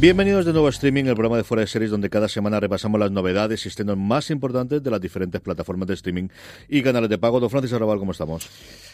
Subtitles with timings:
[0.00, 2.98] Bienvenidos de nuevo a Streaming, el programa de Fuera de Series, donde cada semana repasamos
[2.98, 6.28] las novedades y estrenos más importantes de las diferentes plataformas de streaming
[6.70, 7.38] y canales de pago.
[7.38, 8.48] Don Francis Arrabal, ¿cómo estamos?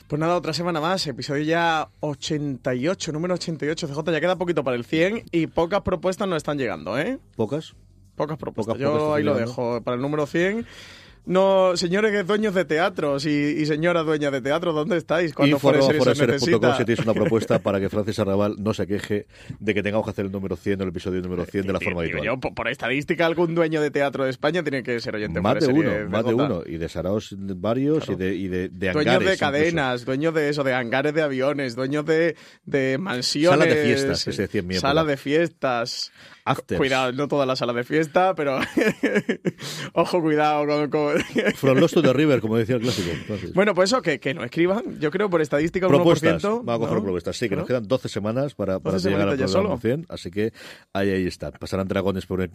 [0.09, 4.77] Pues nada, otra semana más, episodio ya 88, número 88, CJ, ya queda poquito para
[4.77, 7.21] el 100 y pocas propuestas nos están llegando, ¿eh?
[7.37, 7.77] ¿Pocas?
[8.17, 9.51] Pocas propuestas, Pocas yo ahí lo llegando.
[9.53, 10.67] dejo, para el número 100...
[11.27, 15.35] No, señores dueños de teatros y, y señoras dueñas de teatro, ¿dónde estáis?
[15.35, 16.77] Cuando fueraseries.com necesita.
[16.77, 19.27] si tienes una propuesta para que Francis Arrabal no se queje
[19.59, 21.79] de que tengamos que hacer el número 100 o el episodio número 100 de la
[21.81, 22.25] Digo forma habitual.
[22.25, 25.67] yo, por, estadística, algún dueño de teatro de España tiene que ser oyente más de
[25.67, 26.63] uno, Series, más de uno.
[26.65, 28.13] Y de Saraos varios Claro.
[28.13, 29.39] y de, y de, de Dueños de incluso.
[29.41, 33.59] cadenas, dueños de eso, de hangares de aviones, dueños de, de mansiones.
[33.59, 34.89] Salas de fiestas, que se decía en mi época.
[34.89, 36.13] Sala de fiestas.
[36.47, 36.79] Afters.
[36.79, 38.59] Cuidado, no toda la sala de fiesta, pero
[39.93, 40.91] ojo, cuidado con...
[40.91, 41.21] con-
[41.57, 43.11] From Lost to the River, como decía el clásico.
[43.55, 44.99] Bueno, pues eso, que, que no escriban.
[45.01, 46.62] Yo creo por estadística un Propuestas, 1%.
[46.65, 47.03] vamos a coger ¿no?
[47.03, 47.37] propuestas.
[47.37, 47.67] Sí, que nos ¿No?
[47.67, 49.79] quedan 12 semanas para, para 12 llegar al programa solo.
[49.79, 50.53] 100, así que
[50.93, 51.51] ahí, ahí está.
[51.53, 52.51] Pasarán dragones por el-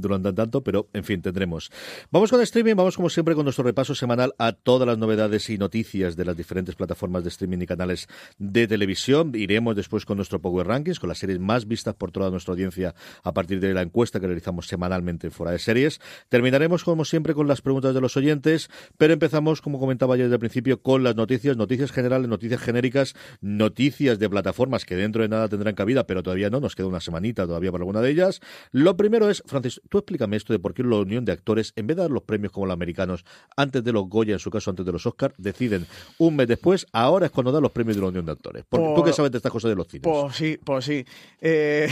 [0.00, 1.70] durante tanto, pero en fin, tendremos.
[2.10, 5.58] Vamos con streaming, vamos como siempre con nuestro repaso semanal a todas las novedades y
[5.58, 8.06] noticias de las diferentes plataformas de streaming y canales
[8.38, 9.32] de televisión.
[9.34, 12.94] Iremos después con nuestro Power Rankings, con las series más vistas por toda nuestra audiencia
[13.22, 16.00] a partir de la encuesta que realizamos semanalmente en Fuera de Series.
[16.28, 20.36] Terminaremos, como siempre, con las preguntas de los oyentes, pero empezamos, como comentaba ayer desde
[20.36, 25.28] el principio, con las noticias, noticias generales, noticias genéricas, noticias de plataformas que dentro de
[25.28, 28.40] nada tendrán cabida, pero todavía no, nos queda una semanita todavía para alguna de ellas.
[28.72, 31.86] Lo primero es, Francis, tú explícame esto de por qué la unión de actores, en
[31.86, 33.24] vez de dar los premios como los americanos,
[33.56, 35.86] antes de los Goya, en su caso antes de los Oscar, deciden
[36.18, 38.64] un mes después, ahora es cuando dan los premios de la unión de actores.
[38.68, 40.02] Porque tú Por- que sabes de estas cosas de los cines.
[40.04, 41.04] Pues sí, pues sí.
[41.40, 41.88] Eh,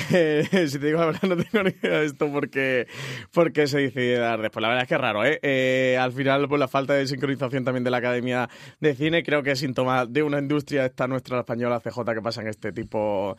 [0.69, 2.87] si te digo la verdad, tengo ni idea de esto porque,
[3.32, 4.62] porque se decide dar después.
[4.62, 5.38] La verdad es que es raro, ¿eh?
[5.43, 8.48] Eh, Al final, pues la falta de sincronización también de la Academia
[8.81, 12.22] de Cine creo que es síntoma de una industria, esta nuestra la española CJ, que
[12.22, 13.37] pasan este tipo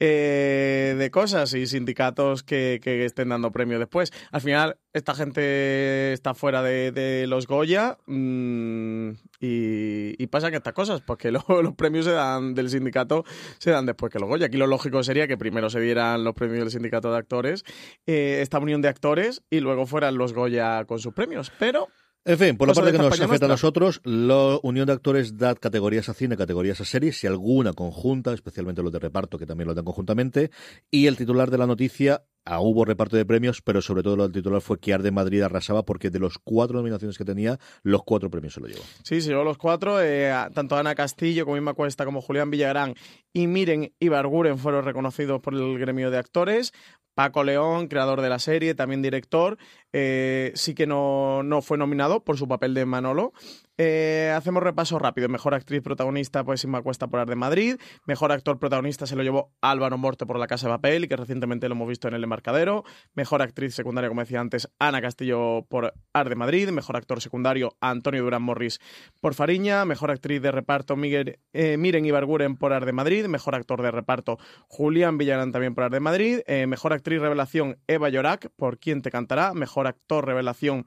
[0.00, 4.12] eh, de cosas y sindicatos que, que estén dando premios después.
[4.30, 11.00] Al final, esta gente está fuera de, los Goya mm, y, y pasan estas cosas,
[11.02, 13.24] porque lo- los premios se dan del sindicato
[13.58, 14.46] se dan después que los Goya.
[14.46, 17.64] Aquí lo lógico sería que primero se dieran los premios del sindicato de actores,
[18.06, 21.52] eh, esta unión de actores, y luego fueran los Goya con sus premios.
[21.58, 21.88] Pero
[22.28, 24.92] En fin, por la Cosa parte de que nos afecta a nosotros, la Unión de
[24.92, 29.38] Actores da categorías a cine, categorías a series, y alguna conjunta, especialmente los de reparto,
[29.38, 30.50] que también lo dan conjuntamente.
[30.90, 34.32] Y el titular de la noticia, ah, hubo reparto de premios, pero sobre todo el
[34.32, 38.28] titular fue que Arde Madrid arrasaba porque de los cuatro nominaciones que tenía, los cuatro
[38.28, 38.82] premios se lo llevó.
[39.04, 40.02] Sí, se llevó los cuatro.
[40.02, 42.94] eh, tanto Ana Castillo como Inma Cuesta como Julián Villagrán
[43.32, 46.72] y Miren Ibarguren fueron reconocidos por el gremio de actores.
[47.16, 49.56] Paco León, creador de la serie, también director,
[49.98, 53.32] eh, sí que no, no fue nominado por su papel de Manolo.
[53.78, 55.28] Eh, hacemos repaso rápido.
[55.30, 57.76] Mejor actriz protagonista, pues Inma Cuesta por Ar de Madrid.
[58.06, 61.68] Mejor actor protagonista se lo llevó Álvaro Morte por La Casa de Papel, que recientemente
[61.68, 62.84] lo hemos visto en El Embarcadero.
[63.14, 66.68] Mejor actriz secundaria, como decía antes, Ana Castillo por Ar de Madrid.
[66.70, 68.80] Mejor actor secundario, Antonio Durán Morris
[69.20, 69.86] por Fariña.
[69.86, 73.26] Mejor actriz de reparto, Miguel, eh, Miren Ibarguren por Ar de Madrid.
[73.26, 74.38] Mejor actor de reparto,
[74.68, 76.40] Julián Villarán también por Ar de Madrid.
[76.46, 79.52] Eh, mejor actriz revelación, Eva Llorac por Quién te cantará.
[79.54, 80.86] Mejor actor revelación,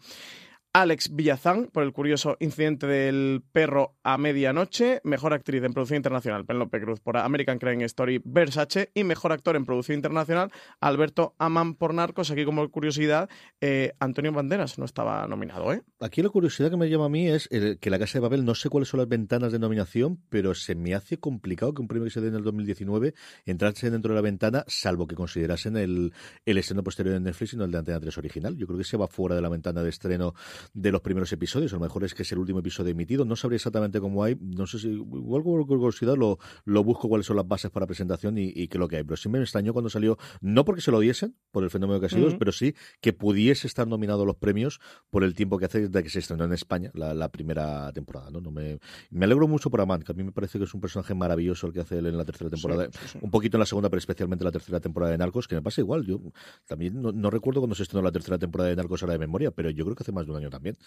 [0.71, 6.45] Alex Villazán por el curioso incidente del perro a medianoche, mejor actriz en producción internacional
[6.45, 11.73] Penelope Cruz por American Crime Story Versace y mejor actor en producción internacional Alberto Amán
[11.73, 12.29] por Narcos.
[12.29, 13.29] Aquí como curiosidad,
[13.61, 15.73] eh, Antonio Banderas no estaba nominado.
[15.73, 15.81] ¿eh?
[16.01, 18.53] Aquí la curiosidad que me llama a mí es que la Casa de Babel, no
[18.53, 22.05] sé cuáles son las ventanas de nominación, pero se me hace complicado que un premio
[22.05, 23.15] que se dé en el 2019
[23.45, 26.13] entrase dentro de la ventana, salvo que considerasen el,
[26.45, 28.55] el estreno posterior de Netflix y no el de Antena 3 original.
[28.55, 30.35] Yo creo que se va fuera de la ventana de estreno
[30.73, 31.73] de los primeros episodios.
[31.73, 33.25] A lo mejor es que es el último episodio emitido.
[33.25, 34.37] No sabría exactamente cómo hay.
[34.39, 38.37] No sé si, igual con curiosidad lo, lo busco cuáles son las bases para presentación
[38.37, 39.03] y, y qué es lo que hay.
[39.03, 42.07] Pero sí me extrañó cuando salió, no porque se lo diesen, por el fenómeno que
[42.07, 44.79] ha sido, pero sí que pudiese estar nominado a los premios
[45.09, 48.31] por el tiempo que hace desde que se estrenó en España la, primera temporada.
[48.31, 48.41] ¿no?
[48.41, 48.79] no me,
[49.11, 51.67] me alegro mucho por Amand, que a mí me parece que es un personaje maravilloso
[51.67, 52.89] el que hace él en la tercera temporada.
[53.21, 55.61] Un poquito en la segunda, pero especialmente en la tercera temporada de Narcos, que me
[55.61, 56.05] pasa igual.
[56.05, 56.19] Yo
[56.67, 59.51] también no, no recuerdo cuando se estrenó la tercera temporada de Narcos ahora de memoria,
[59.51, 60.77] pero yo creo que hace más de un año también.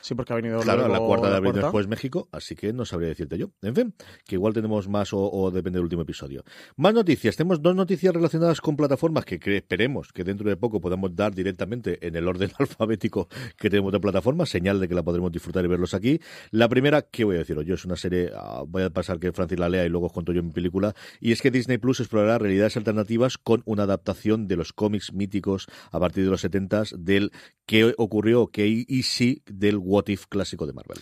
[0.00, 2.84] Sí, porque ha venido Claro, luego la cuarta de abril después México, así que no
[2.84, 3.50] sabría decirte yo.
[3.62, 3.94] En fin,
[4.26, 6.44] que igual tenemos más o, o depende del último episodio.
[6.76, 7.36] Más noticias.
[7.36, 12.06] Tenemos dos noticias relacionadas con plataformas que, esperemos que dentro de poco podamos dar directamente
[12.06, 15.68] en el orden alfabético que tenemos de plataformas, señal de que la podremos disfrutar y
[15.68, 16.20] verlos aquí.
[16.50, 17.64] La primera, ¿qué voy a deciros?
[17.64, 20.12] Yo es una serie, ah, voy a pasar que Francis la lea y luego os
[20.12, 24.46] cuento yo mi película, y es que Disney Plus explorará realidades alternativas con una adaptación
[24.46, 27.32] de los cómics míticos a partir de los 70 del
[27.66, 30.98] qué ocurrió, qué y sí del What If clásico de Marvel.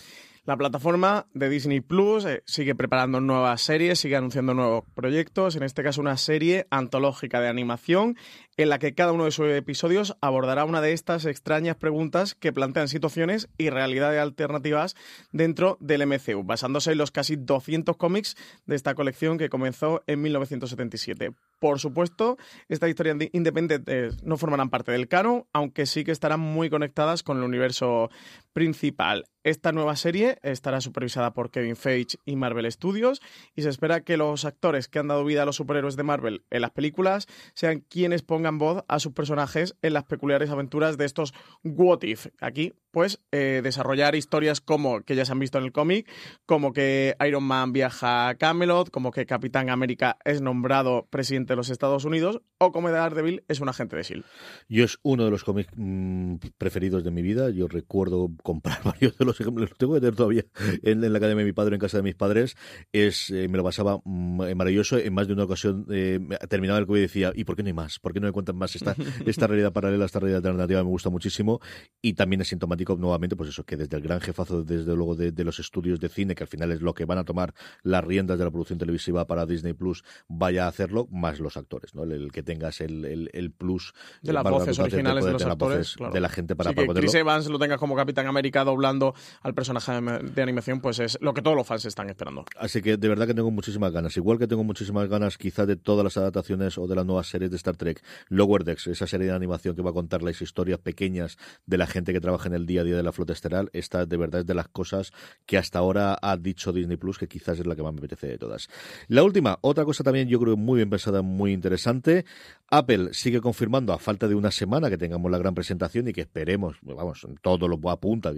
[0.46, 5.62] La plataforma de Disney Plus eh, sigue preparando nuevas series, sigue anunciando nuevos proyectos, en
[5.62, 8.16] este caso una serie antológica de animación
[8.62, 12.52] en la que cada uno de sus episodios abordará una de estas extrañas preguntas que
[12.52, 14.96] plantean situaciones y realidades alternativas
[15.32, 18.36] dentro del MCU, basándose en los casi 200 cómics
[18.66, 21.32] de esta colección que comenzó en 1977.
[21.58, 26.40] Por supuesto, estas historias di- independientes no formarán parte del canon, aunque sí que estarán
[26.40, 28.08] muy conectadas con el universo
[28.54, 29.26] principal.
[29.42, 33.22] Esta nueva serie estará supervisada por Kevin Feige y Marvel Studios
[33.56, 36.44] y se espera que los actores que han dado vida a los superhéroes de Marvel
[36.50, 41.04] en las películas sean quienes pongan voz a sus personajes en las peculiares aventuras de
[41.04, 42.28] estos What If.
[42.40, 46.08] Aquí, pues, eh, desarrollar historias como que ya se han visto en el cómic,
[46.46, 51.56] como que Iron Man viaja a Camelot, como que Capitán América es nombrado presidente de
[51.56, 54.28] los Estados Unidos o como Daredevil es un agente de S.H.I.E.L.D.
[54.68, 57.50] Yo es uno de los cómics mm, preferidos de mi vida.
[57.50, 60.44] Yo recuerdo comprar varios de los ejemplos, los tengo que tener todavía
[60.82, 62.56] en, en la academia de mi padre, en casa de mis padres.
[62.92, 64.98] Es, eh, me lo pasaba mm, maravilloso.
[64.98, 67.68] En más de una ocasión eh, terminaba el cómic y decía, ¿y por qué no
[67.68, 67.98] hay más?
[67.98, 68.74] ¿Por qué no me cuentan más?
[68.76, 68.94] Esta,
[69.26, 71.60] esta realidad paralela, esta realidad alternativa me gusta muchísimo.
[72.02, 75.32] Y también es sintomático nuevamente, pues eso, que desde el gran jefazo, desde luego, de,
[75.32, 78.04] de los estudios de cine, que al final es lo que van a tomar las
[78.04, 82.04] riendas de la producción televisiva para Disney Plus, vaya a hacerlo, más los actores, ¿no?
[82.04, 83.92] El, el que tengas el, el, el plus
[84.22, 86.12] De las voces originales de los actores, voces claro.
[86.12, 87.08] de la gente para, Sí, para que poderlo.
[87.08, 91.18] Chris Evans lo tengas como Capitán América doblando al personaje de de animación, pues es
[91.20, 92.44] lo que todos los fans están esperando.
[92.58, 94.16] Así que de verdad que tengo muchísimas ganas.
[94.16, 97.50] Igual que tengo muchísimas ganas quizá de todas las adaptaciones o de las nuevas series
[97.50, 98.02] de Star Trek.
[98.28, 101.36] Lower Decks, esa serie de animación que va a contar las historias pequeñas
[101.66, 103.68] de la gente que trabaja en el día a día de la flota estelar.
[103.72, 105.12] Esta de verdad es de las cosas
[105.44, 108.28] que hasta ahora ha dicho Disney Plus que quizás es la que más me apetece
[108.28, 108.68] de todas.
[109.08, 112.24] La última, otra cosa también yo creo muy bien pensada, muy interesante.
[112.72, 116.20] Apple sigue confirmando a falta de una semana que tengamos la gran presentación y que
[116.20, 118.32] esperemos, vamos, todo lo apunta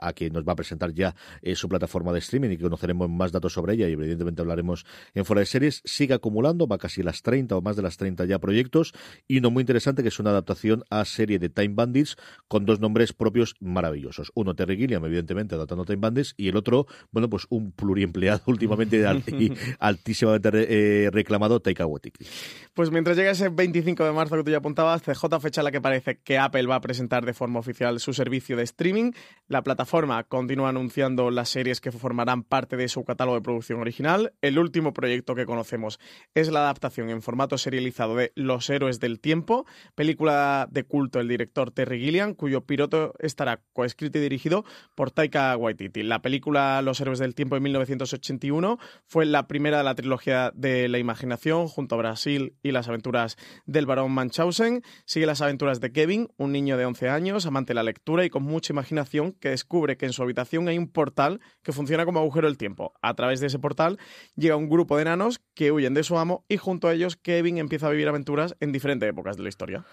[0.00, 3.10] a que nos va a presentar ya eh, su plataforma de streaming y que conoceremos
[3.10, 7.02] más datos sobre ella y evidentemente hablaremos en fuera de series, sigue acumulando, va casi
[7.02, 8.94] las 30 o más de las 30 ya proyectos
[9.28, 12.16] y uno muy interesante que es una adaptación a serie de Time Bandits
[12.48, 14.32] con dos nombres propios maravillosos.
[14.34, 19.04] Uno Terry Gilliam, evidentemente, adaptando Time Bandits y el otro, bueno, pues un pluriempleado últimamente
[19.28, 22.26] y altísimamente eh, reclamado Taika Waititi.
[22.74, 25.72] Pues mientras llega ese 25 de marzo que tú ya apuntabas, CJ fecha en la
[25.72, 29.12] que parece que Apple va a presentar de forma oficial su servicio de streaming.
[29.48, 34.32] La plataforma continúa anunciando las series que formarán parte de su catálogo de producción original.
[34.42, 35.98] El último proyecto que conocemos
[36.34, 41.28] es la adaptación en formato serializado de Los Héroes del Tiempo, película de culto del
[41.28, 46.02] director Terry Gilliam, cuyo piloto estará coescrito y dirigido por Taika Waititi.
[46.02, 50.88] La película Los Héroes del Tiempo de 1981 fue la primera de la trilogía de
[50.88, 53.36] la imaginación junto a Brasil y las aventuras
[53.66, 54.82] del barón Munchausen.
[55.04, 58.30] Sigue las aventuras de Kevin, un niño de 11 años, amante de la lectura y
[58.30, 62.20] con mucha imaginación, que descubre que en su habitación hay un portal que funciona como
[62.20, 62.92] agujero del tiempo.
[63.02, 63.98] A través de ese portal
[64.36, 67.58] llega un grupo de enanos que huyen de su amo y junto a ellos Kevin
[67.58, 69.84] empieza a vivir aventuras en diferentes épocas de la historia.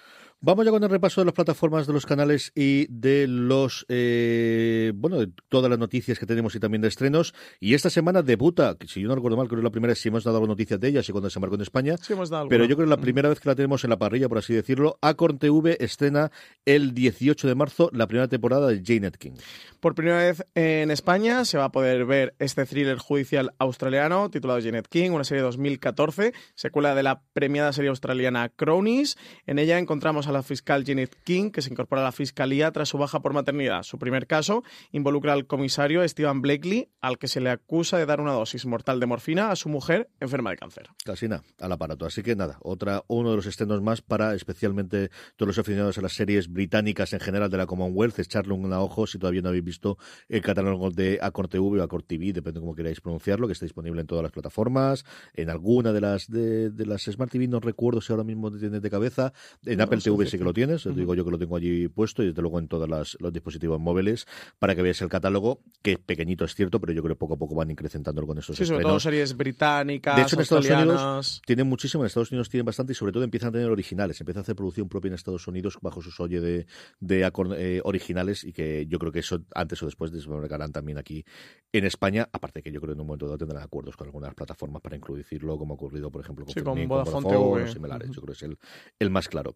[0.41, 4.91] Vamos ya con el repaso de las plataformas, de los canales y de los, eh,
[4.95, 7.33] bueno, de todas las noticias que tenemos y también de estrenos.
[7.59, 10.09] Y esta semana debuta, si yo no recuerdo mal, creo que es la primera, si
[10.09, 11.95] hemos dado noticias de ella, y cuando se marcó en España.
[12.01, 13.89] Sí, hemos dado pero yo creo que es la primera vez que la tenemos en
[13.89, 14.97] la parrilla, por así decirlo.
[15.01, 16.31] Acorn TV estrena
[16.65, 19.33] el 18 de marzo la primera temporada de Jane King.
[19.79, 24.61] Por primera vez en España se va a poder ver este thriller judicial australiano titulado
[24.61, 29.17] Janet King, una serie de 2014, secuela de la premiada serie australiana Cronies.
[29.45, 32.89] En ella encontramos a la fiscal Janet King, que se incorpora a la fiscalía tras
[32.89, 33.83] su baja por maternidad.
[33.83, 38.21] Su primer caso involucra al comisario Stephen Blakely, al que se le acusa de dar
[38.21, 40.89] una dosis mortal de morfina a su mujer enferma de cáncer.
[41.03, 42.05] Casi nada, al aparato.
[42.05, 46.01] Así que nada, otra, uno de los estrenos más para especialmente todos los aficionados a
[46.01, 49.63] las series británicas en general de la Commonwealth, echarle un ojo si todavía no habéis
[49.63, 49.97] visto
[50.29, 53.65] el catálogo de Acor TV o Acor TV, depende de cómo queráis pronunciarlo, que está
[53.65, 58.01] disponible en todas las plataformas, en alguna de las de, las Smart TV, no recuerdo
[58.01, 59.33] si ahora mismo tienes de cabeza,
[59.65, 62.27] en Apple TV sí que lo tienes, digo yo que lo tengo allí puesto y
[62.27, 64.25] desde luego en todos los dispositivos móviles
[64.59, 67.37] para que veáis el catálogo, que pequeñito es cierto, pero yo creo que poco a
[67.37, 71.41] poco van incrementando con esos sí, sobre todo series británicas, De hecho, en Estados Unidos
[71.45, 74.41] tienen muchísimo, en Estados Unidos tienen bastante y sobre todo empiezan a tener originales, empiezan
[74.41, 76.65] a hacer producción propia en Estados Unidos bajo sus oye de,
[76.99, 81.25] de eh, originales y que yo creo que eso antes o después desmarcarán también aquí
[81.71, 84.33] en España, aparte que yo creo que en un momento dado tendrán acuerdos con algunas
[84.33, 87.67] plataformas para incluirlo, como ha ocurrido, por ejemplo, con, sí, con Vodafone, TV.
[87.71, 88.09] similares.
[88.11, 88.57] Yo creo que es el,
[88.99, 89.53] el más claro.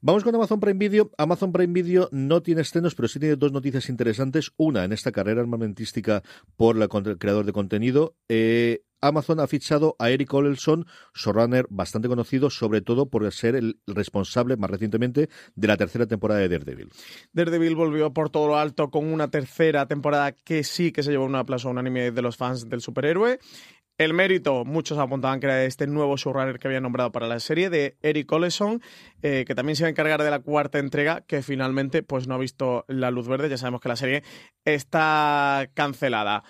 [0.00, 1.10] Vamos con Amazon Prime Video.
[1.18, 4.52] Amazon Prime Video no tiene estrenos, pero sí tiene dos noticias interesantes.
[4.56, 6.22] Una, en esta carrera armamentística
[6.56, 8.14] por la, el creador de contenido.
[8.28, 13.78] Eh, Amazon ha fichado a Eric Olson, showrunner bastante conocido, sobre todo por ser el
[13.86, 16.90] responsable más recientemente de la tercera temporada de Daredevil.
[17.32, 21.26] Daredevil volvió por todo lo alto con una tercera temporada que sí que se llevó
[21.26, 23.38] un aplauso unánime de los fans del superhéroe.
[23.98, 27.68] El mérito, muchos apuntaban que era este nuevo showrunner que había nombrado para la serie,
[27.68, 28.80] de Eric Oleson,
[29.22, 32.36] eh, que también se iba a encargar de la cuarta entrega, que finalmente pues no
[32.36, 33.48] ha visto la luz verde.
[33.48, 34.22] Ya sabemos que la serie
[34.64, 36.44] está cancelada.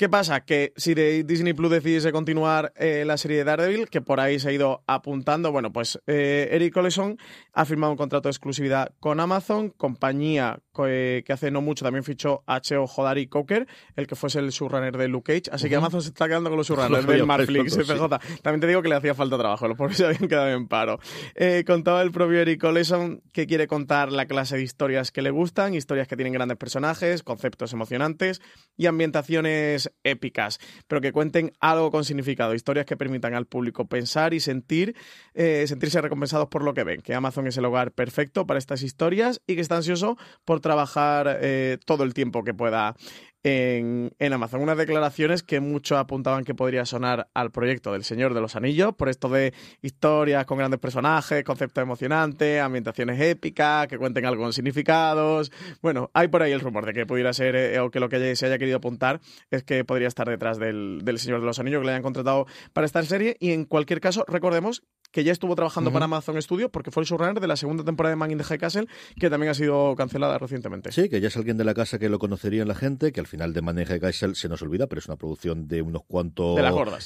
[0.00, 0.46] ¿Qué pasa?
[0.46, 4.48] Que si Disney Plus decidiese continuar eh, la serie de Daredevil, que por ahí se
[4.48, 7.18] ha ido apuntando, bueno, pues eh, Eric Oleson
[7.52, 12.42] ha firmado un contrato de exclusividad con Amazon, compañía que, hace no mucho también fichó
[12.46, 15.54] a Cheo Jodari Coker, el que fuese el showrunner de Luke Cage.
[15.54, 18.08] Así que Amazon se está quedando con los showrunners del Marflix, CJ.
[18.42, 20.98] También te digo que le hacía falta trabajo, los pobres se habían quedado en paro.
[21.34, 25.30] Eh, contaba el propio Eric Oleson que quiere contar la clase de historias que le
[25.30, 28.40] gustan, historias que tienen grandes personajes, conceptos emocionantes
[28.76, 34.34] y ambientaciones épicas, pero que cuenten algo con significado, historias que permitan al público pensar
[34.34, 34.96] y sentir,
[35.34, 38.82] eh, sentirse recompensados por lo que ven, que Amazon es el hogar perfecto para estas
[38.82, 42.94] historias y que está ansioso por trabajar eh, todo el tiempo que pueda
[43.42, 44.60] en, Amazon.
[44.60, 48.94] Unas declaraciones que muchos apuntaban que podría sonar al proyecto del Señor de los Anillos,
[48.94, 54.52] por esto de historias con grandes personajes, conceptos emocionantes, ambientaciones épicas, que cuenten algo con
[54.52, 55.50] significados.
[55.80, 58.36] Bueno, hay por ahí el rumor de que pudiera ser, eh, o que lo que
[58.36, 61.80] se haya querido apuntar es que podría estar detrás del, del Señor de los Anillos,
[61.80, 63.36] que le hayan contratado para esta serie.
[63.40, 67.08] Y en cualquier caso, recordemos que ya estuvo trabajando para Amazon Studios porque fue el
[67.08, 68.86] showrunner de la segunda temporada de Man in the High Castle,
[69.18, 70.92] que también ha sido cancelada recientemente.
[70.92, 73.20] Sí, que ya es alguien de la casa que lo conocería en la gente, que
[73.20, 75.66] al final de Man in the High Castle se nos olvida, pero es una producción
[75.68, 76.56] de unos cuantos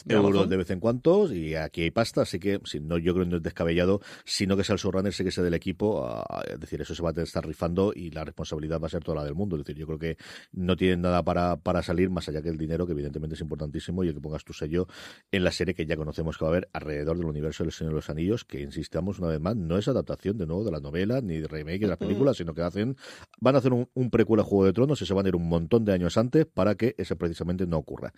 [0.05, 3.15] de euros de vez en cuando, y aquí hay pasta, así que si no, yo
[3.15, 6.25] creo que no es descabellado, sino que sea el showrunner, sé que sea del equipo,
[6.49, 9.17] es decir, eso se va a estar rifando y la responsabilidad va a ser toda
[9.17, 10.17] la del mundo, es decir, yo creo que
[10.53, 14.05] no tienen nada para, para salir más allá que el dinero, que evidentemente es importantísimo,
[14.05, 14.87] y el que pongas tu sello
[15.33, 17.94] en la serie que ya conocemos que va a haber alrededor del universo del Señor
[17.95, 20.81] de los Anillos, que insistamos una vez más, no es adaptación de nuevo de la
[20.81, 22.97] novela ni de remake de las películas, sino que hacen
[23.41, 25.37] van a hacer un, un precuela a Juego de Tronos y se van a ir
[25.37, 28.13] un montón de años antes para que eso precisamente no ocurra.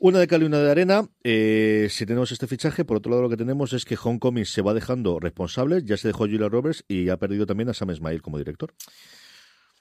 [0.00, 1.08] Una de cal y una de arena.
[1.24, 4.62] Eh, si tenemos este fichaje, por otro lado lo que tenemos es que Homecoming se
[4.62, 5.84] va dejando responsables.
[5.84, 8.72] Ya se dejó Julia Roberts y ha perdido también a Sam Smile como director.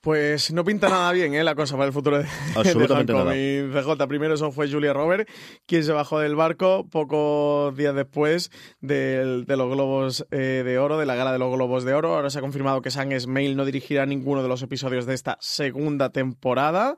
[0.07, 1.43] Pues no pinta nada bien ¿eh?
[1.43, 4.07] la cosa para el futuro de, Absolutamente de CJ.
[4.07, 5.27] Primero eso fue Julia Robert,
[5.65, 8.49] quien se bajó del barco pocos días después
[8.79, 12.15] de los Globos eh, de Oro, de la gala de los Globos de Oro.
[12.15, 15.37] Ahora se ha confirmado que Sam Smale no dirigirá ninguno de los episodios de esta
[15.41, 16.95] segunda temporada.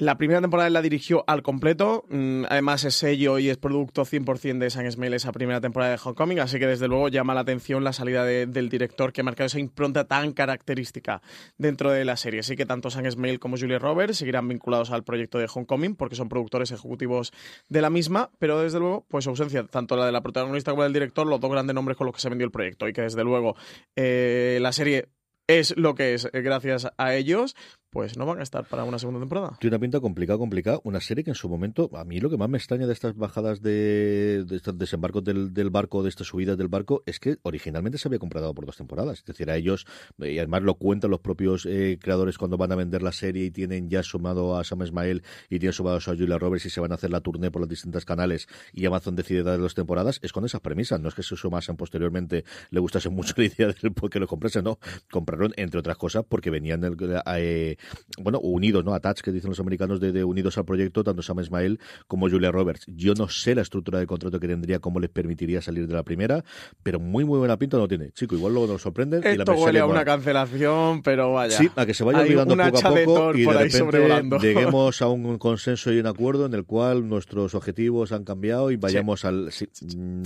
[0.00, 4.64] La primera temporada la dirigió al completo, mm, además es sello y es producto 100%
[4.64, 7.84] de San Smale esa primera temporada de Homecoming, así que desde luego llama la atención
[7.84, 11.20] la salida del director que ha marcado esa impronta tan característica
[11.58, 12.40] dentro de la serie.
[12.40, 16.16] Así que tanto San Smale como Julia Roberts seguirán vinculados al proyecto de Homecoming porque
[16.16, 17.30] son productores ejecutivos
[17.68, 20.86] de la misma, pero desde luego, pues ausencia tanto la de la protagonista como la
[20.86, 23.02] del director, los dos grandes nombres con los que se vendió el proyecto y que
[23.02, 23.54] desde luego
[23.96, 25.10] eh, la serie
[25.58, 27.56] es lo que es eh, gracias a ellos,
[27.90, 29.56] pues no van a estar para una segunda temporada.
[29.60, 30.80] Tiene una pinta complicada, complicada.
[30.84, 33.16] Una serie que en su momento, a mí lo que más me extraña de estas
[33.16, 37.98] bajadas de, estos desembarcos del, del, barco, de estas subidas del barco, es que originalmente
[37.98, 39.18] se había comprado por dos temporadas.
[39.18, 39.86] Es decir, a ellos,
[40.18, 43.50] y además lo cuentan los propios eh, creadores cuando van a vender la serie y
[43.50, 46.92] tienen ya sumado a Sam Ismael y tienen sumado a Julia Roberts y se van
[46.92, 50.32] a hacer la tournée por los distintos canales y Amazon decide dar dos temporadas, es
[50.32, 51.00] con esas premisas.
[51.00, 54.62] No es que se sumasen posteriormente, le gustase mucho la idea del que lo comprase,
[54.62, 54.78] no.
[55.10, 56.96] Compraron, entre otras cosas, porque venían el,
[57.36, 57.76] eh,
[58.18, 58.94] bueno, unidos, ¿no?
[58.94, 62.50] Attach, que dicen los americanos, de, de, unidos al proyecto, tanto Sam Ismael como Julia
[62.50, 62.84] Roberts.
[62.86, 66.02] Yo no sé la estructura de contrato que tendría, cómo les permitiría salir de la
[66.02, 66.44] primera,
[66.82, 68.12] pero muy, muy buena pinta no tiene.
[68.12, 69.22] Chico, igual luego nos sorprenden.
[69.24, 71.56] Esto y la huele a una cancelación, pero vaya.
[71.56, 75.38] Sí, a que se vaya olvidando poco a poco y de repente lleguemos a un
[75.38, 79.26] consenso y un acuerdo en el cual nuestros objetivos han cambiado y vayamos sí.
[79.26, 79.52] al...
[79.52, 79.68] Sí,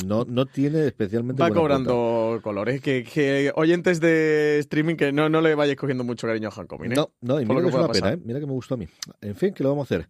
[0.06, 1.42] no, no tiene especialmente...
[1.42, 2.80] Va cobrando colores.
[2.80, 6.84] Que, que, oyentes de streaming que no, no le vayáis cogiendo mucho cariño a Hancock.
[6.84, 6.88] ¿eh?
[6.88, 8.18] No, no, y mira que, que es una pena, ¿eh?
[8.24, 8.88] mira que me gustó a mí.
[9.20, 10.08] En fin, que lo vamos a hacer.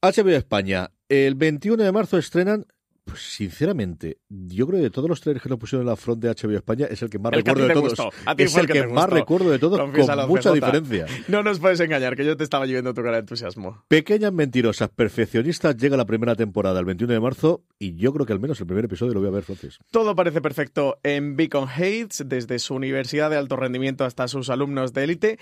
[0.00, 2.66] HBO España, el 21 de marzo estrenan
[3.08, 6.22] pues sinceramente, yo creo que de todos los trailers que nos pusieron en la front
[6.22, 7.92] de HBO España es el que más el recuerdo que de todos.
[8.36, 11.06] Es el, que, que más recuerdo de todos, Confiésalo, con mucha diferencia.
[11.26, 13.82] No nos puedes engañar, que yo te estaba lloviendo tu cara de entusiasmo.
[13.88, 18.34] Pequeñas mentirosas, perfeccionistas, llega la primera temporada el 21 de marzo y yo creo que
[18.34, 19.78] al menos el primer episodio lo voy a ver, Francis.
[19.90, 24.92] Todo parece perfecto en Beacon Heights, desde su universidad de alto rendimiento hasta sus alumnos
[24.92, 25.38] de élite,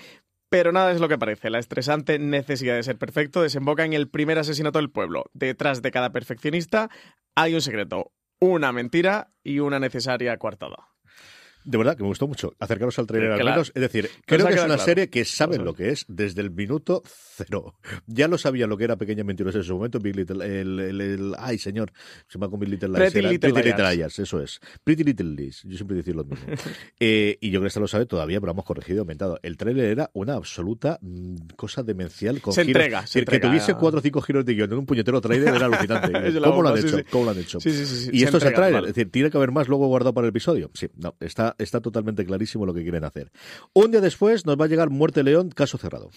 [0.49, 1.49] pero nada es lo que parece.
[1.49, 5.25] La estresante necesidad de ser perfecto desemboca en el primer asesinato del pueblo.
[5.33, 6.89] Detrás de cada perfeccionista
[7.35, 10.96] hay un secreto, una mentira y una necesaria coartada.
[11.69, 13.43] De verdad que me gustó mucho acercaros al trailer Claro.
[13.45, 13.71] al menos.
[13.75, 14.81] Es decir, creo que es una claro.
[14.83, 17.75] serie que saben lo que es desde el minuto cero.
[18.07, 19.99] Ya lo sabían lo que era Pequeña Mentirosa en su momento.
[19.99, 21.91] Big Little, el, el, el- ay señor,
[22.27, 22.99] se llama con Big Little Lies.
[22.99, 23.97] Pretty era Little Pretty Little Liars.
[23.97, 24.59] Liars, eso es.
[24.83, 25.61] Pretty Little Lies.
[25.65, 26.45] Yo siempre decir lo mismo.
[26.99, 29.39] Eh, y yo creo que esta lo sabe todavía, pero hemos corregido y aumentado.
[29.43, 32.41] El trailer era una absoluta mm, cosa demencial.
[32.41, 32.75] Con Se giros.
[32.81, 33.47] entrega, se que entrega.
[33.49, 36.11] tuviese cuatro o cinco giros de guion en un puñetero trailer era alucinante.
[36.41, 36.97] ¿Cómo lo han sí, hecho?
[36.97, 37.03] sí.
[37.11, 37.59] ¿Cómo lo han hecho?
[37.59, 37.69] Sí.
[37.69, 38.73] Y Se esto es el entrega, trailer.
[38.73, 38.87] vale.
[38.89, 40.71] Es decir, ¿tiene que haber más luego guardado para el episodio?
[40.73, 43.31] Sí, no, está, está totalmente clarísimo lo que quieren hacer.
[43.73, 46.09] Un día después nos va a llegar Muerte León, caso cerrado.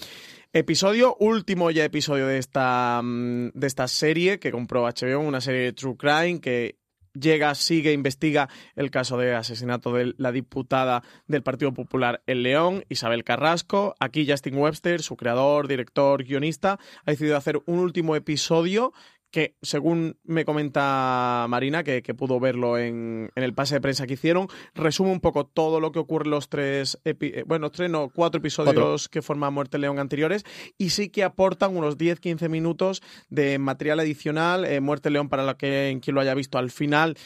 [0.52, 5.60] Episodio, último ya episodio de esta, mm, de esta serie que compró HBO, una serie
[5.62, 6.80] de True Crime que
[7.14, 12.84] llega, sigue, investiga el caso de asesinato de la diputada del Partido Popular en León,
[12.88, 13.94] Isabel Carrasco.
[14.00, 18.92] Aquí Justin Webster, su creador, director, guionista, ha decidido hacer un último episodio
[19.30, 24.06] que, según me comenta Marina, que, que pudo verlo en, en el pase de prensa
[24.06, 27.70] que hicieron, resume un poco todo lo que ocurre en los tres, epi- eh, bueno,
[27.70, 28.96] tres, no, cuatro episodios Cuatro.
[29.10, 30.44] que forman Muerte León anteriores
[30.78, 34.64] y sí que aportan unos 10-15 minutos de material adicional.
[34.64, 37.16] Eh, Muerte León, para la que, quien lo haya visto al final,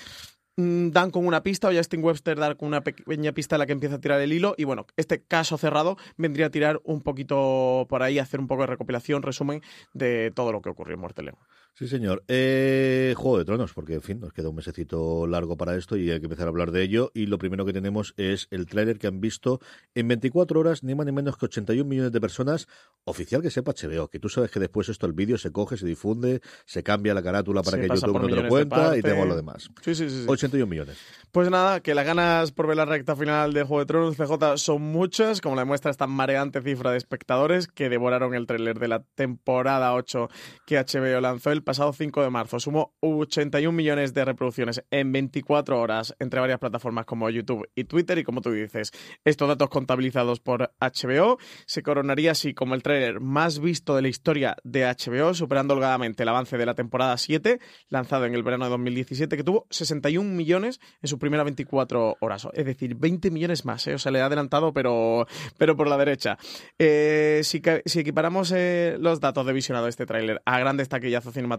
[0.56, 3.66] mm, dan con una pista, o Justin Webster da con una pequeña pista en la
[3.66, 4.54] que empieza a tirar el hilo.
[4.58, 8.62] Y bueno, este caso cerrado vendría a tirar un poquito por ahí, hacer un poco
[8.62, 9.62] de recopilación, resumen
[9.94, 11.38] de todo lo que ocurrió en Muerte León.
[11.76, 12.22] Sí, señor.
[12.28, 16.08] Eh, Juego de Tronos, porque en fin, nos queda un mesecito largo para esto y
[16.08, 17.10] hay que empezar a hablar de ello.
[17.14, 19.58] Y lo primero que tenemos es el tráiler que han visto
[19.96, 22.68] en 24 horas, ni más ni menos que 81 millones de personas.
[23.02, 25.84] Oficial que sepa HBO, que tú sabes que después esto el vídeo se coge, se
[25.84, 29.26] difunde, se cambia la carátula para Sí, que YouTube no te lo cuenta y tenemos
[29.26, 29.68] lo demás.
[29.82, 30.22] Sí, sí, sí.
[30.22, 30.26] sí.
[30.28, 30.96] 81 millones.
[31.32, 34.58] Pues nada, que las ganas por ver la recta final de Juego de Tronos CJ
[34.58, 38.86] son muchas, como la demuestra esta mareante cifra de espectadores que devoraron el tráiler de
[38.86, 40.28] la temporada 8
[40.66, 42.60] que HBO lanzó el pasado 5 de marzo.
[42.60, 48.18] Sumó 81 millones de reproducciones en 24 horas entre varias plataformas como YouTube y Twitter
[48.18, 48.92] y como tú dices,
[49.24, 54.08] estos datos contabilizados por HBO se coronaría así como el tráiler más visto de la
[54.08, 58.64] historia de HBO, superando holgadamente el avance de la temporada 7, lanzado en el verano
[58.64, 62.48] de 2017, que tuvo 61 millones en sus primeras 24 horas.
[62.52, 63.94] Es decir, 20 millones más, ¿eh?
[63.94, 65.26] O sea, le ha adelantado, pero,
[65.58, 66.38] pero por la derecha.
[66.78, 67.62] Eh, si,
[67.98, 71.53] equiparamos eh, los datos de visionado de este tráiler a grandes taquillazos cinematográficos,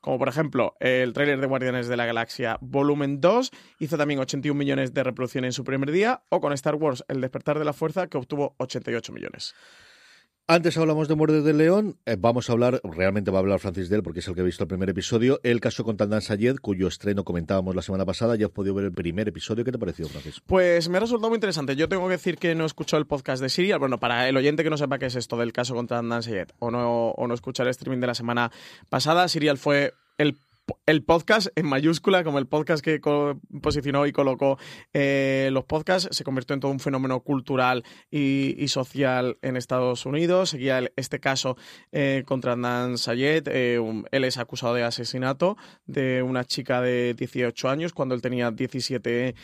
[0.00, 4.58] como por ejemplo el tráiler de Guardianes de la Galaxia Volumen 2, hizo también 81
[4.58, 7.72] millones de reproducciones en su primer día, o con Star Wars El despertar de la
[7.72, 9.54] fuerza, que obtuvo 88 millones.
[10.52, 13.88] Antes hablamos de Muerte del León, eh, vamos a hablar, realmente va a hablar Francis
[13.88, 16.56] Dell porque es el que ha visto el primer episodio, el caso contra Dan Sayed,
[16.56, 19.76] cuyo estreno comentábamos la semana pasada, ya has podido ver el primer episodio, ¿qué te
[19.76, 20.42] ha parecido, Francis?
[20.44, 21.76] Pues me ha resultado muy interesante.
[21.76, 23.78] Yo tengo que decir que no he escuchado el podcast de Serial.
[23.78, 26.48] Bueno, para el oyente que no sepa qué es esto del caso contra Dan Sayed
[26.58, 28.50] o no, o no escuchar el streaming de la semana
[28.88, 30.36] pasada, Serial fue el
[30.86, 33.00] el podcast en mayúscula, como el podcast que
[33.62, 34.58] posicionó y colocó
[34.92, 40.50] eh, los podcasts, se convirtió en todo un fenómeno cultural y, social en Estados Unidos.
[40.50, 41.56] Seguía este caso
[41.92, 43.48] eh, contra Dan Sayed.
[43.48, 43.80] eh,
[44.10, 45.56] él es acusado de asesinato
[45.86, 49.34] de una chica de 18 años cuando él tenía 17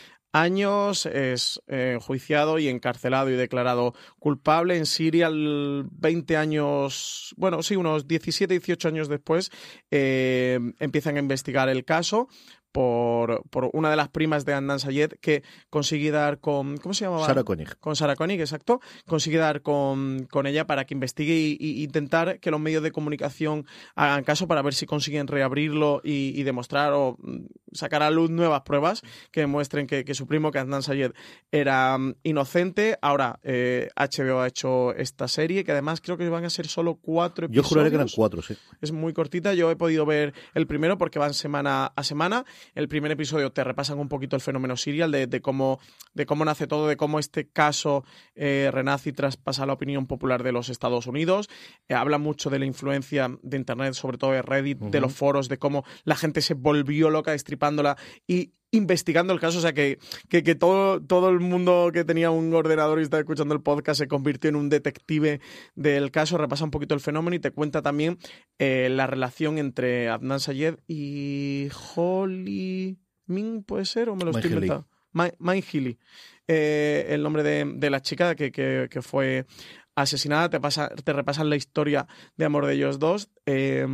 [0.40, 4.76] años, es eh, juiciado y encarcelado y declarado culpable.
[4.76, 9.50] En Siria, 20 años, bueno, sí, unos 17, 18 años después,
[9.90, 12.28] eh, empiezan a investigar el caso
[12.76, 16.76] por, por, una de las primas de Andan Sayed que consigue dar con.
[16.76, 17.24] ¿Cómo se llamaba?
[17.24, 17.78] Sara Koenig.
[17.78, 18.82] Con Sara Koenig, exacto.
[19.06, 23.64] Consigue dar con, con ella para que investigue e intentar que los medios de comunicación
[23.94, 28.28] hagan caso para ver si consiguen reabrirlo y, y demostrar o mm, sacar a luz
[28.28, 31.12] nuevas pruebas que demuestren que, que su primo, que Andan Sayed,
[31.50, 32.98] era um, inocente.
[33.00, 36.96] Ahora, eh, HBO ha hecho esta serie que además creo que van a ser solo
[36.96, 37.64] cuatro episodios.
[37.64, 38.54] Yo juraría que eran cuatro, sí.
[38.82, 39.54] Es muy cortita.
[39.54, 43.64] Yo he podido ver el primero porque van semana a semana el primer episodio te
[43.64, 45.78] repasan un poquito el fenómeno serial, de, de cómo,
[46.14, 50.42] de cómo nace todo, de cómo este caso eh, renace y traspasa la opinión popular
[50.42, 51.48] de los Estados Unidos.
[51.88, 54.90] Eh, habla mucho de la influencia de Internet, sobre todo de Reddit, uh -huh.
[54.90, 59.58] de los foros, de cómo la gente se volvió loca destripándola y investigando el caso,
[59.58, 63.20] o sea que, que, que, todo, todo el mundo que tenía un ordenador y estaba
[63.20, 65.40] escuchando el podcast se convirtió en un detective
[65.74, 68.18] del caso, repasa un poquito el fenómeno y te cuenta también
[68.58, 74.08] eh, la relación entre Adnan Sayed y Holly Min, ¿puede ser?
[74.08, 74.86] ¿O me lo estoy inventando?
[75.12, 75.98] Mine Healy,
[76.46, 79.46] eh, el nombre de, de la chica que, que, que fue
[79.94, 83.30] asesinada, te, pasa, te repasan la historia de amor de ellos dos.
[83.46, 83.86] Eh,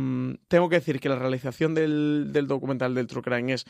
[0.49, 3.65] tengo que decir que la realización del, del documental del True Crime es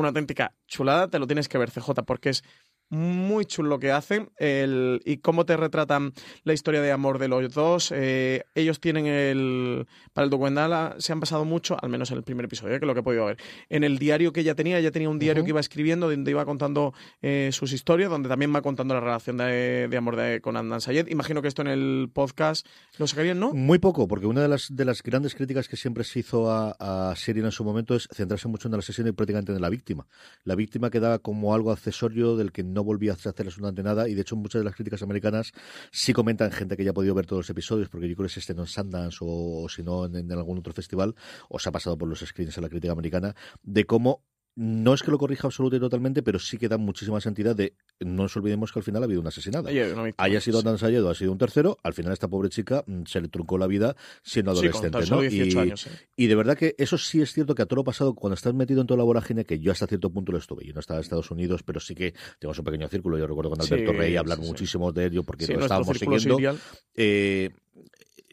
[0.00, 2.44] una auténtica chulada, te lo tienes que ver, CJ, porque es
[2.90, 6.12] muy chulo lo que hacen el, y cómo te retratan
[6.44, 7.92] la historia de amor de los dos.
[7.94, 9.86] Eh, ellos tienen el.
[10.12, 12.86] Para el documental se han basado mucho, al menos en el primer episodio, que es
[12.86, 13.36] lo que he podido ver,
[13.68, 14.78] en el diario que ella tenía.
[14.78, 15.46] Ella tenía un diario uh -huh.
[15.46, 19.36] que iba escribiendo, donde iba contando eh, sus historias, donde también va contando la relación
[19.36, 21.08] de, de amor de, con Andan Sayed.
[21.08, 22.66] Imagino que esto en el podcast
[22.98, 23.52] lo sacarían, ¿no?
[23.52, 26.76] Muy poco, porque una de las, de las grandes críticas que siempre se hizo a,
[26.78, 29.68] a Serien en su momento es centrarse mucho en la sesión y prácticamente en la
[29.68, 30.06] víctima.
[30.44, 34.14] La víctima quedaba como algo accesorio del que no volvía a hacer absolutamente nada y
[34.14, 35.52] de hecho muchas de las críticas americanas
[35.90, 38.34] sí comentan gente que ya ha podido ver todos los episodios porque yo creo que
[38.34, 41.14] se estrenó en Sundance o, o si no en, algún otro festival
[41.48, 44.22] o se ha pasado por los screens en la crítica americana de cómo
[44.60, 47.74] no es que lo corrija absolutamente y totalmente, pero sí que da muchísima sentido de
[48.00, 49.70] no nos olvidemos que al final ha habido una asesinada.
[49.70, 52.82] Oye, no Haya sido Dan Sayedo, ha sido un tercero, al final esta pobre chica
[52.84, 53.94] mm, se le truncó la vida
[54.24, 55.00] siendo adolescente.
[55.04, 55.22] Sí, ¿no?
[55.22, 55.90] y, años, sí.
[56.16, 58.52] y, de verdad que eso sí es cierto que a todo lo pasado, cuando estás
[58.52, 60.98] metido en toda la vorágine, que yo hasta cierto punto lo estuve, yo no estaba
[60.98, 64.16] en Estados Unidos, pero sí que tenemos un pequeño círculo, yo recuerdo con Alberto Rey
[64.16, 66.36] hablar muchísimo de ello porque lo estábamos siguiendo.
[66.96, 67.50] Eh,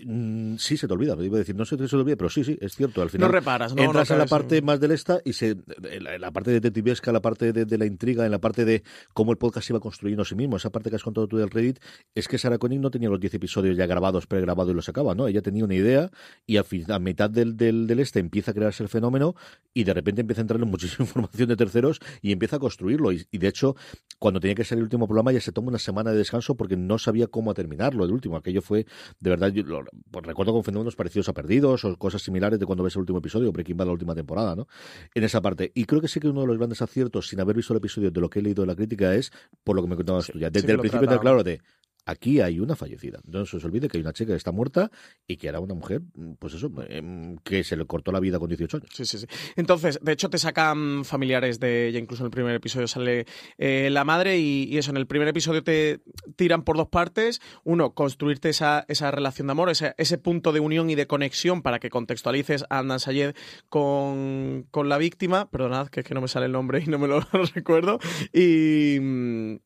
[0.07, 2.55] Mm, sí se te olvida, iba a decir, no se te, olvida, pero sí, sí,
[2.61, 3.01] es cierto.
[3.01, 5.57] Al final no reparas, no, entras no en la parte más del esta y se,
[5.81, 8.83] en la parte detectivesca, la parte de, de, la intriga, en la parte de
[9.15, 11.49] cómo el podcast iba construyendo a sí mismo, esa parte que has contado tú del
[11.49, 11.79] Reddit,
[12.13, 15.15] es que Sarah Koenig no tenía los 10 episodios ya grabados, pregrabados y los sacaba,
[15.15, 15.27] ¿no?
[15.27, 16.11] Ella tenía una idea
[16.45, 19.33] y a, fin, a mitad del, del, del, este empieza a crearse el fenómeno
[19.73, 23.11] y de repente empieza a entrar en muchísima información de terceros y empieza a construirlo.
[23.11, 23.75] Y, y, de hecho,
[24.19, 26.77] cuando tenía que salir el último programa ya se toma una semana de descanso porque
[26.77, 28.05] no sabía cómo terminarlo.
[28.05, 28.85] El último, aquello fue,
[29.19, 32.65] de verdad, yo lo, pues recuerdo con fenómenos parecidos a Perdidos o cosas similares de
[32.65, 34.67] cuando ves el último episodio, Breaking Bad la última temporada, ¿no?
[35.13, 35.71] En esa parte.
[35.75, 38.11] Y creo que sí que uno de los grandes aciertos, sin haber visto el episodio
[38.11, 39.31] de lo que he leído de la crítica, es
[39.63, 40.49] por lo que me contabas sí, tú ya.
[40.49, 41.61] Desde sí el principio claro de
[42.05, 43.19] aquí hay una fallecida.
[43.25, 44.91] No se os olvide que hay una chica que está muerta
[45.27, 46.01] y que era una mujer,
[46.39, 48.89] pues eso, em, que se le cortó la vida con 18 años.
[48.93, 49.25] Sí, sí, sí.
[49.55, 53.25] Entonces, de hecho, te sacan familiares de ella, incluso en el primer episodio sale
[53.57, 56.01] eh, la madre y, eso, en el primer episodio te
[56.35, 57.41] tiran por dos partes.
[57.63, 61.79] Uno, construirte esa, esa relación de amor, ese, punto de unión y de conexión para
[61.79, 63.35] que contextualices a Andan Sayed
[63.69, 65.49] con, con la víctima.
[65.49, 67.19] Perdonad, que es que no me sale el nombre y no me lo
[67.55, 67.99] recuerdo.
[68.31, 68.97] Y,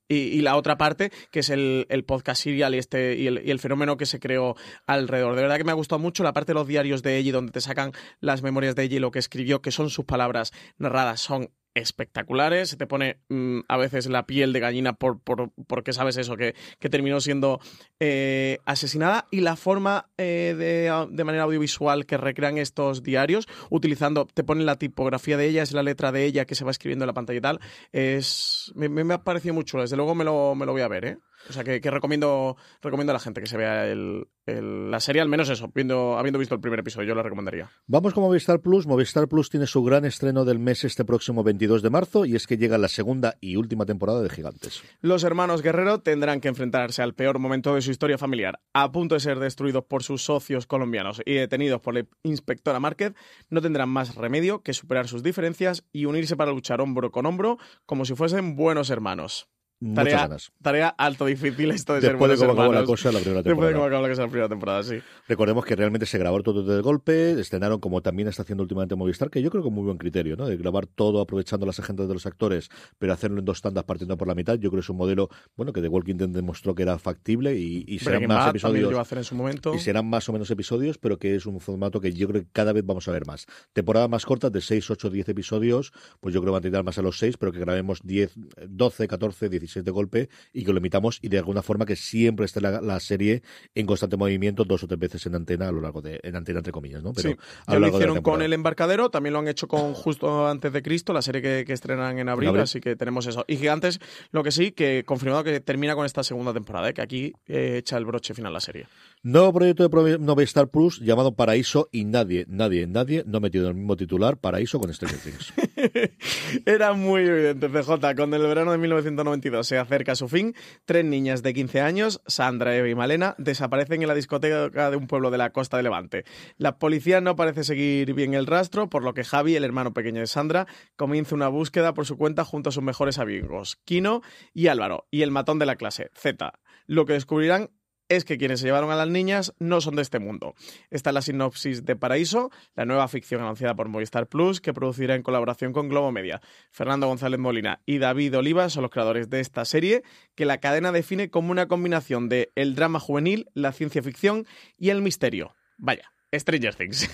[0.08, 3.59] y, la otra parte, que es el podcast serial y, este, y el, y, el,
[3.59, 4.55] fenómeno que se creó
[4.87, 5.35] alrededor.
[5.35, 7.51] De verdad que me ha gustado mucho la parte de los diarios de ella, donde
[7.51, 11.21] te sacan las memorias de ella y lo que escribió, que son sus palabras narradas,
[11.21, 15.93] son espectaculares, se te pone mmm, a veces la piel de gallina por, por, porque
[15.93, 17.59] sabes eso, que, que terminó siendo
[17.99, 24.25] eh, asesinada y la forma eh, de, de, manera audiovisual que recrean estos diarios, utilizando,
[24.25, 27.05] te ponen la tipografía de ella, es la letra de ella que se va escribiendo
[27.05, 27.59] en la pantalla y tal,
[27.91, 30.87] es, me, me ha parecido muy chulo, desde luego me lo, me lo voy a
[30.87, 31.17] ver, ¿eh?
[31.49, 34.99] O sea, que, que, recomiendo, recomiendo a la gente que se vea el, el, la
[34.99, 37.69] serie, al menos eso, viendo, habiendo visto el primer episodio, yo la recomendaría.
[37.88, 38.88] Vamos con Movistar Plus.
[38.88, 42.47] Movistar Plus tiene su gran estreno del mes este próximo 22 de marzo y es
[42.47, 44.84] que llega la segunda y última temporada de Gigantes.
[45.02, 48.60] Los hermanos Guerrero tendrán que enfrentarse al peor momento de su historia familiar.
[48.73, 53.13] A punto de ser destruidos por sus socios colombianos y detenidos por la inspectora Márquez,
[53.49, 57.58] no tendrán más remedio que superar sus diferencias y unirse para luchar hombro con hombro
[57.86, 59.49] como si fuesen buenos hermanos.
[59.79, 60.51] Muchas Tarea, ganas.
[60.61, 63.41] tarea alto difícil esto de ser Después de buenos cómo acabó la cosa la primera
[63.43, 63.73] Después de temporada.
[63.73, 65.03] cómo acabó la cosa la primera temporada, sí.
[65.27, 69.29] Recordemos que realmente se grabó todo de golpe, estrenaron como también está haciendo últimamente Movistar,
[69.29, 70.47] que yo creo que muy buen criterio, ¿no?
[70.47, 74.17] De grabar todo aprovechando las agendas de los actores, pero hacerlo en dos tandas partiendo
[74.17, 74.55] por la mitad.
[74.55, 77.55] Yo creo que es un modelo, bueno, que The Walking Dead demostró que era factible
[77.57, 78.91] y, y serán más Bad también lo episodios.
[78.91, 79.73] iba a hacer en su momento.
[79.75, 82.49] Y serán más o menos episodios, pero que es un formato que yo creo que
[82.51, 83.45] cada vez vamos a ver más.
[83.73, 86.83] Temporadas más cortas, de 6, 8, 10 episodios, pues yo creo que van a tirar
[86.83, 88.33] más a los 6, pero que grabemos 10,
[88.67, 92.45] 12, 14, 16 de golpe y que lo emitamos y de alguna forma que siempre
[92.45, 93.43] esté la, la serie
[93.75, 96.60] en constante movimiento dos o tres veces en antena a lo largo de, en antena
[96.60, 97.13] entre comillas, ¿no?
[97.13, 97.36] Pero Sí,
[97.67, 98.41] a ya lo lo largo de la hicieron con.
[98.41, 101.73] El Embarcadero, también lo han hecho con Justo Antes de Cristo, la serie que, que
[101.73, 102.63] estrenan en abril, abril.
[102.63, 103.45] así que tenemos eso.
[103.47, 103.99] Y Gigantes,
[104.32, 106.93] lo que sí, que confirmado que termina con esta segunda temporada, ¿eh?
[106.93, 108.88] que aquí eh, echa el broche final la serie.
[109.21, 113.71] Nuevo proyecto de Movistar Plus llamado Paraíso y nadie, nadie, nadie no ha metido en
[113.71, 115.53] el mismo titular Paraíso con Stranger Things.
[116.65, 118.15] Era muy evidente, CJ.
[118.15, 122.21] Cuando el verano de 1992 se acerca a su fin, tres niñas de 15 años,
[122.27, 125.83] Sandra, Eva y Malena, desaparecen en la discoteca de un pueblo de la costa de
[125.83, 126.25] Levante.
[126.57, 130.21] La policía no parece seguir bien el rastro, por lo que Javi, el hermano pequeño
[130.21, 134.21] de Sandra, comienza una búsqueda por su cuenta junto a sus mejores amigos, Kino
[134.53, 136.53] y Álvaro, y el matón de la clase, Z.
[136.87, 137.69] Lo que descubrirán
[138.10, 140.56] es que quienes se llevaron a las niñas no son de este mundo.
[140.89, 145.15] Esta es la sinopsis de Paraíso, la nueva ficción anunciada por Movistar Plus, que producirá
[145.15, 146.41] en colaboración con Globo Media.
[146.72, 150.04] Fernando González Molina y David Oliva son los creadores de esta serie,
[150.36, 154.45] que la cadena define como una combinación de el drama juvenil, la ciencia ficción
[154.78, 155.56] y el misterio.
[155.78, 157.09] Vaya, Stranger Things.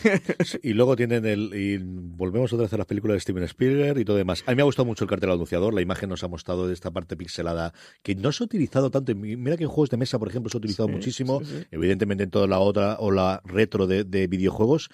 [0.62, 1.52] Y luego tienen el.
[1.54, 4.44] Y volvemos otra vez a las películas de Steven Spielberg y todo demás.
[4.46, 5.74] A mí me ha gustado mucho el cartel anunciador.
[5.74, 7.74] La imagen nos ha mostrado de esta parte pixelada
[8.04, 9.16] que no se ha utilizado tanto.
[9.16, 11.40] Mira que en juegos de mesa, por ejemplo, se ha utilizado Sí, muchísimo.
[11.44, 11.66] sí, sí.
[11.72, 14.90] Evidentemente en toda la otra o la retro de, de videojuegos.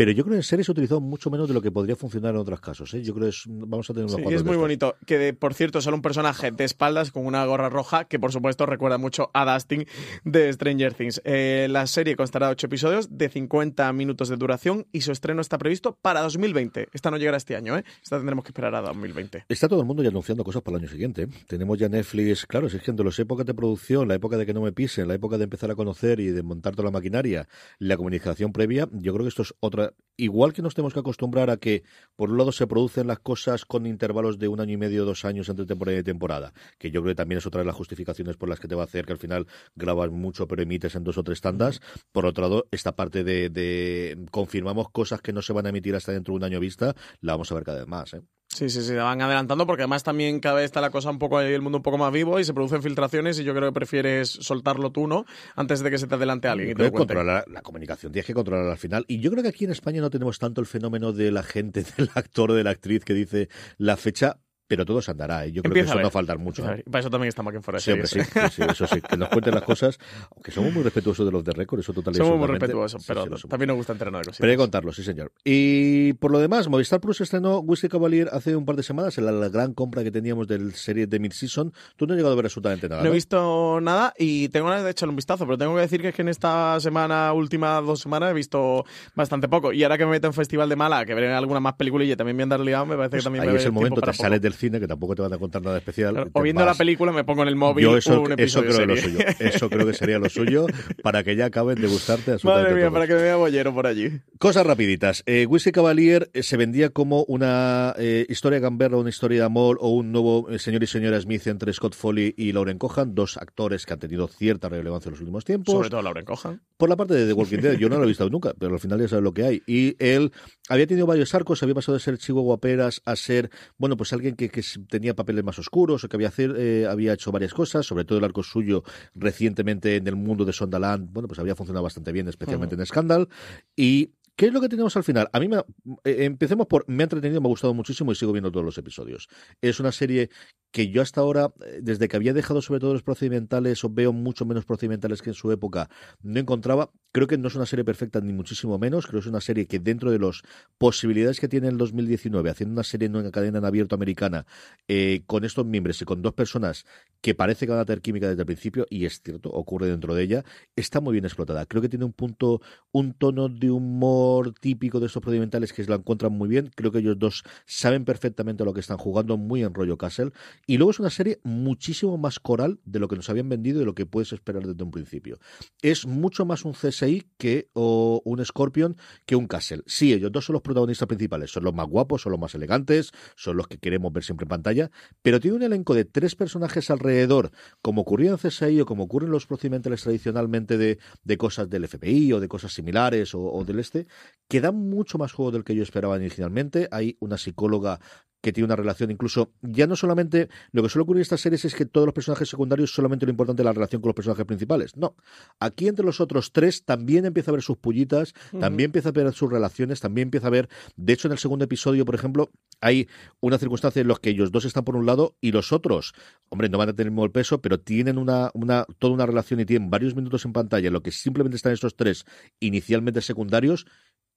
[0.00, 1.94] Pero yo creo que en series se ha utilizado mucho menos de lo que podría
[1.94, 2.94] funcionar en otros casos.
[2.94, 3.02] ¿eh?
[3.02, 4.96] Yo creo que es- vamos a tener unos Sí, es muy bonito.
[5.04, 8.32] Que, de- por cierto, sale un personaje de espaldas con una gorra roja que, por
[8.32, 9.84] supuesto, recuerda mucho a Dustin
[10.24, 11.20] de Stranger Things.
[11.26, 15.42] Eh, la serie constará de 8 episodios de 50 minutos de duración y su estreno
[15.42, 16.88] está previsto para 2020.
[16.94, 17.84] Esta no llegará este año, ¿eh?
[18.02, 19.44] Esta tendremos que esperar a 2020.
[19.50, 21.28] Está todo el mundo ya anunciando cosas para el año siguiente.
[21.46, 24.54] Tenemos ya Netflix, claro, es que entre las épocas de producción, la época de que
[24.54, 27.46] no me pisen, la época de empezar a conocer y de montar toda la maquinaria,
[27.78, 29.89] la comunicación previa, yo creo que esto es otra.
[30.16, 31.82] Igual que nos tenemos que acostumbrar a que,
[32.14, 35.24] por un lado, se producen las cosas con intervalos de un año y medio, dos
[35.24, 38.36] años entre temporada y temporada, que yo creo que también es otra de las justificaciones
[38.36, 41.04] por las que te va a hacer que al final grabas mucho pero emites en
[41.04, 41.80] dos o tres tandas.
[42.12, 45.94] Por otro lado, esta parte de, de confirmamos cosas que no se van a emitir
[45.96, 48.12] hasta dentro de un año vista, la vamos a ver cada vez más.
[48.12, 48.20] ¿eh?
[48.52, 51.20] Sí, sí, sí, la van adelantando porque además también cada vez está la cosa un
[51.20, 53.68] poco ahí, el mundo un poco más vivo y se producen filtraciones y yo creo
[53.68, 55.24] que prefieres soltarlo tú, ¿no?
[55.54, 58.34] Antes de que se te adelante alguien y te lo controlar la comunicación, tienes que
[58.34, 59.04] controlar al final.
[59.06, 61.84] Y yo creo que aquí en España no tenemos tanto el fenómeno de la gente,
[61.96, 64.38] del actor o de la actriz que dice la fecha,
[64.70, 65.48] pero todo se andará.
[65.48, 66.64] Y yo creo Empieza que a eso no va a faltar mucho.
[66.64, 66.84] A ¿eh?
[66.88, 68.24] para eso también Fuera de Sí, sí, ¿eh?
[68.24, 69.98] sí, sí, eso sí, que nos cuenten las cosas,
[70.30, 73.08] aunque somos muy respetuosos de los de récord, eso total y Somos muy respetuosos, Sí,
[73.08, 73.48] pero sí, somos.
[73.48, 74.40] también nos gusta enterarnos de cositas.
[74.40, 75.32] Pero hay que contarlo, sí, señor.
[75.44, 79.26] Y por lo demás, Movistar Plus estrenó Whisky Cavalier hace un par de semanas, en
[79.26, 81.72] la, la gran compra que teníamos del serie de Mid-Season.
[81.96, 83.02] Tú no has llegado a ver absolutamente nada.
[83.02, 83.14] No he ¿no?
[83.14, 86.14] visto nada y tengo ganas de echarle un vistazo, pero tengo que decir que es
[86.14, 88.84] que en esta semana, última dos semanas, he visto
[89.16, 89.72] bastante poco.
[89.72, 92.14] Y ahora que me meto en Festival de Mala, que veré alguna más película y
[92.14, 94.12] también me andar liado, me parece que también Pues Ahí me es el momento, te
[94.12, 96.14] sales del cine, que tampoco te van a contar nada especial.
[96.14, 96.78] Claro, O viendo la vas.
[96.78, 99.18] película me pongo en el móvil Yo eso, un eso creo que lo serie.
[99.18, 99.24] suyo.
[99.40, 100.66] Eso creo que sería lo suyo
[101.02, 102.92] para que ya acaben de gustarte Madre mía, todos.
[102.92, 104.20] para que me vea bollero por allí.
[104.38, 105.22] Cosas rapiditas.
[105.26, 109.78] Eh, Whisky Cavalier eh, se vendía como una eh, historia gamberra, una historia de amor
[109.80, 113.36] o un nuevo eh, señor y señora Smith entre Scott Foley y Lauren Cohan, dos
[113.38, 115.72] actores que han tenido cierta relevancia en los últimos tiempos.
[115.74, 116.60] Sobre todo Lauren Cohan.
[116.76, 118.80] Por la parte de The Walking Dead, yo no lo he visto nunca, pero al
[118.80, 119.62] final ya sabes lo que hay.
[119.66, 120.32] Y él
[120.68, 124.34] había tenido varios arcos, había pasado de ser chivo guaperas a ser, bueno, pues alguien
[124.36, 127.86] que, que tenía papeles más oscuros o que había, hacer, eh, había hecho varias cosas,
[127.86, 128.82] sobre todo el arco suyo
[129.14, 133.28] recientemente en el mundo de Sondaland, bueno, pues había funcionado bastante bien, especialmente en Scandal.
[133.76, 135.28] Y ¿Qué es lo que tenemos al final?
[135.34, 138.32] A mí me, eh, empecemos por me ha entretenido, me ha gustado muchísimo y sigo
[138.32, 139.28] viendo todos los episodios.
[139.60, 140.30] Es una serie
[140.70, 144.14] que yo hasta ahora, eh, desde que había dejado sobre todo los procedimentales, o veo
[144.14, 145.90] mucho menos procedimentales que en su época,
[146.22, 146.90] no encontraba.
[147.12, 149.06] Creo que no es una serie perfecta, ni muchísimo menos.
[149.06, 150.40] Creo que es una serie que dentro de las
[150.78, 154.46] posibilidades que tiene el 2019, haciendo una serie en una cadena en abierto americana,
[154.88, 156.86] eh, con estos miembros y con dos personas
[157.20, 160.14] que parece que van a tener química desde el principio, y es cierto, ocurre dentro
[160.14, 160.44] de ella,
[160.76, 161.66] está muy bien explotada.
[161.66, 164.29] Creo que tiene un punto, un tono de humor
[164.60, 166.70] típico de estos procedimentales que la encuentran muy bien.
[166.74, 170.30] Creo que ellos dos saben perfectamente lo que están jugando, muy en rollo Castle,
[170.66, 173.80] Y luego es una serie muchísimo más coral de lo que nos habían vendido y
[173.80, 175.38] de lo que puedes esperar desde un principio.
[175.82, 179.82] Es mucho más un CSI que o un Scorpion que un Castle.
[179.86, 183.12] Sí, ellos dos son los protagonistas principales, son los más guapos, son los más elegantes,
[183.36, 184.90] son los que queremos ver siempre en pantalla,
[185.22, 187.50] pero tiene un elenco de tres personajes alrededor,
[187.82, 190.98] como ocurría en CSI o como ocurren los procedimentales tradicionalmente de,
[191.38, 194.06] cosas del FBI o de cosas similares o del este,
[194.48, 196.88] que dan mucho más juego del que yo esperaba inicialmente.
[196.90, 198.00] Hay una psicóloga
[198.40, 201.64] que tiene una relación incluso, ya no solamente, lo que suele ocurrir en estas series
[201.64, 204.46] es que todos los personajes secundarios solamente lo importante es la relación con los personajes
[204.46, 204.96] principales.
[204.96, 205.14] No,
[205.58, 209.32] aquí entre los otros tres también empieza a ver sus pullitas, también empieza a ver
[209.32, 213.08] sus relaciones, también empieza a ver, de hecho en el segundo episodio, por ejemplo, hay
[213.40, 216.14] una circunstancia en la que ellos dos están por un lado y los otros,
[216.48, 219.60] hombre, no van a tener el mismo peso, pero tienen una, una, toda una relación
[219.60, 222.24] y tienen varios minutos en pantalla en lo que simplemente están estos tres
[222.60, 223.86] inicialmente secundarios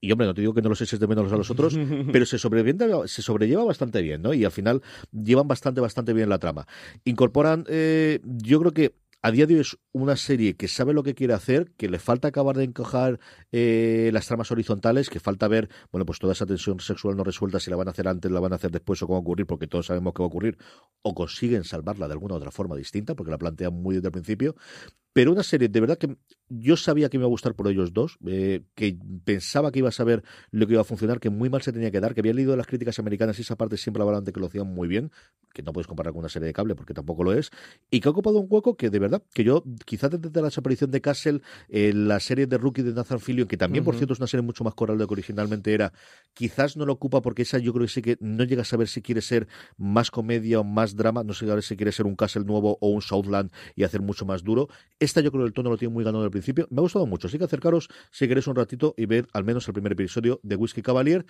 [0.04, 1.78] y hombre, no te digo que no los eches de menos a los otros,
[2.12, 4.34] pero se, se sobrelleva bastante bien, ¿no?
[4.34, 4.82] Y al final
[5.14, 6.68] llevan bastante, bastante bien la trama.
[7.06, 11.02] Incorporan, eh, yo creo que a día de hoy es una serie que sabe lo
[11.02, 13.22] que quiere hacer, que le falta acabar de encajar
[13.54, 17.62] eh, las tramas horizontales, que falta ver, bueno, pues toda esa tensión sexual no resuelta,
[17.62, 19.22] si la van a hacer antes, la van a hacer después o cómo va a
[19.22, 20.58] ocurrir, porque todos sabemos qué va a ocurrir,
[21.04, 24.58] o consiguen salvarla de alguna otra forma distinta, porque la plantean muy desde el principio.
[25.14, 26.18] Pero una serie, de verdad que
[26.50, 29.90] yo sabía que me iba a gustar por ellos dos, eh, que pensaba que iba
[29.90, 32.22] a saber lo que iba a funcionar, que muy mal se tenía que dar, que
[32.22, 34.88] había leído las críticas americanas y esa parte siempre hablaban de que lo hacían muy
[34.88, 35.12] bien,
[35.54, 37.52] que no puedes comparar con una serie de cable porque tampoco lo es,
[37.92, 40.92] y que ha ocupado un hueco que de verdad, que yo quizás desde la desaparición
[40.92, 44.20] de Castle, eh, la serie de Rookie de Nathan Fillion, que también por cierto es
[44.20, 45.94] una serie mucho más coral de lo que originalmente era,
[46.34, 48.88] quizás no lo ocupa porque esa yo creo que sí que no llega a saber
[48.88, 49.48] si quiere ser
[49.78, 53.02] más comedia o más drama, no sé si quiere ser un Castle nuevo o un
[53.02, 54.70] Southland y hacer mucho más duro.
[55.04, 56.66] Esta yo creo que el tono lo tiene muy ganado al principio.
[56.70, 59.68] Me ha gustado mucho, así que acercaros si queréis un ratito y ver al menos
[59.68, 61.26] el primer episodio de Whisky Cavalier.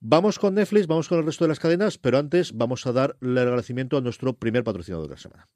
[0.00, 3.18] Vamos con Netflix, vamos con el resto de las cadenas, pero antes vamos a dar
[3.20, 5.48] el agradecimiento a nuestro primer patrocinador de la semana.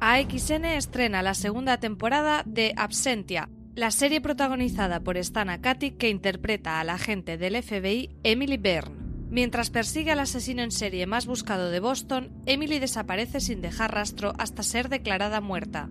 [0.00, 6.80] AXN estrena la segunda temporada de Absentia, la serie protagonizada por Stan Katic que interpreta
[6.80, 8.96] a la agente del FBI Emily Byrne.
[9.30, 14.32] Mientras persigue al asesino en serie más buscado de Boston, Emily desaparece sin dejar rastro
[14.38, 15.88] hasta ser declarada muerta.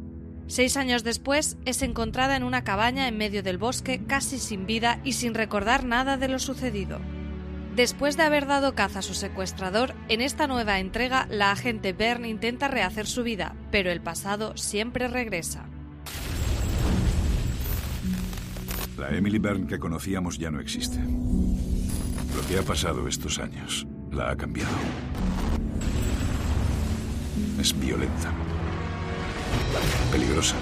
[0.47, 4.99] Seis años después, es encontrada en una cabaña en medio del bosque, casi sin vida
[5.03, 6.99] y sin recordar nada de lo sucedido.
[7.75, 12.29] Después de haber dado caza a su secuestrador, en esta nueva entrega la agente Byrne
[12.29, 15.65] intenta rehacer su vida, pero el pasado siempre regresa.
[18.97, 20.99] La Emily Byrne que conocíamos ya no existe.
[20.99, 24.71] Lo que ha pasado estos años la ha cambiado.
[27.59, 28.31] Es violenta.
[30.11, 30.55] Peligrosa.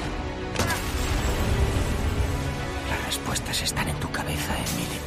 [2.89, 4.99] Las respuestas están en tu cabeza, Emily.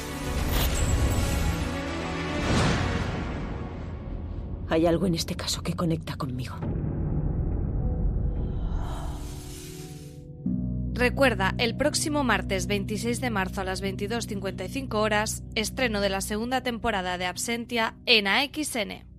[4.69, 6.57] Hay algo en este caso que conecta conmigo.
[10.95, 16.63] Recuerda, el próximo martes 26 de marzo a las 22.55 horas, estreno de la segunda
[16.63, 19.14] temporada de Absentia en AXN.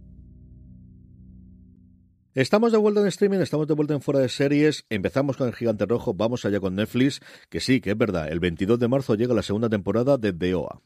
[2.35, 4.85] Estamos de vuelta en streaming, estamos de vuelta en fuera de series.
[4.89, 8.41] Empezamos con el Gigante Rojo, vamos allá con Netflix, que sí, que es verdad, el
[8.41, 10.81] 22 de marzo llega la segunda temporada de DOA.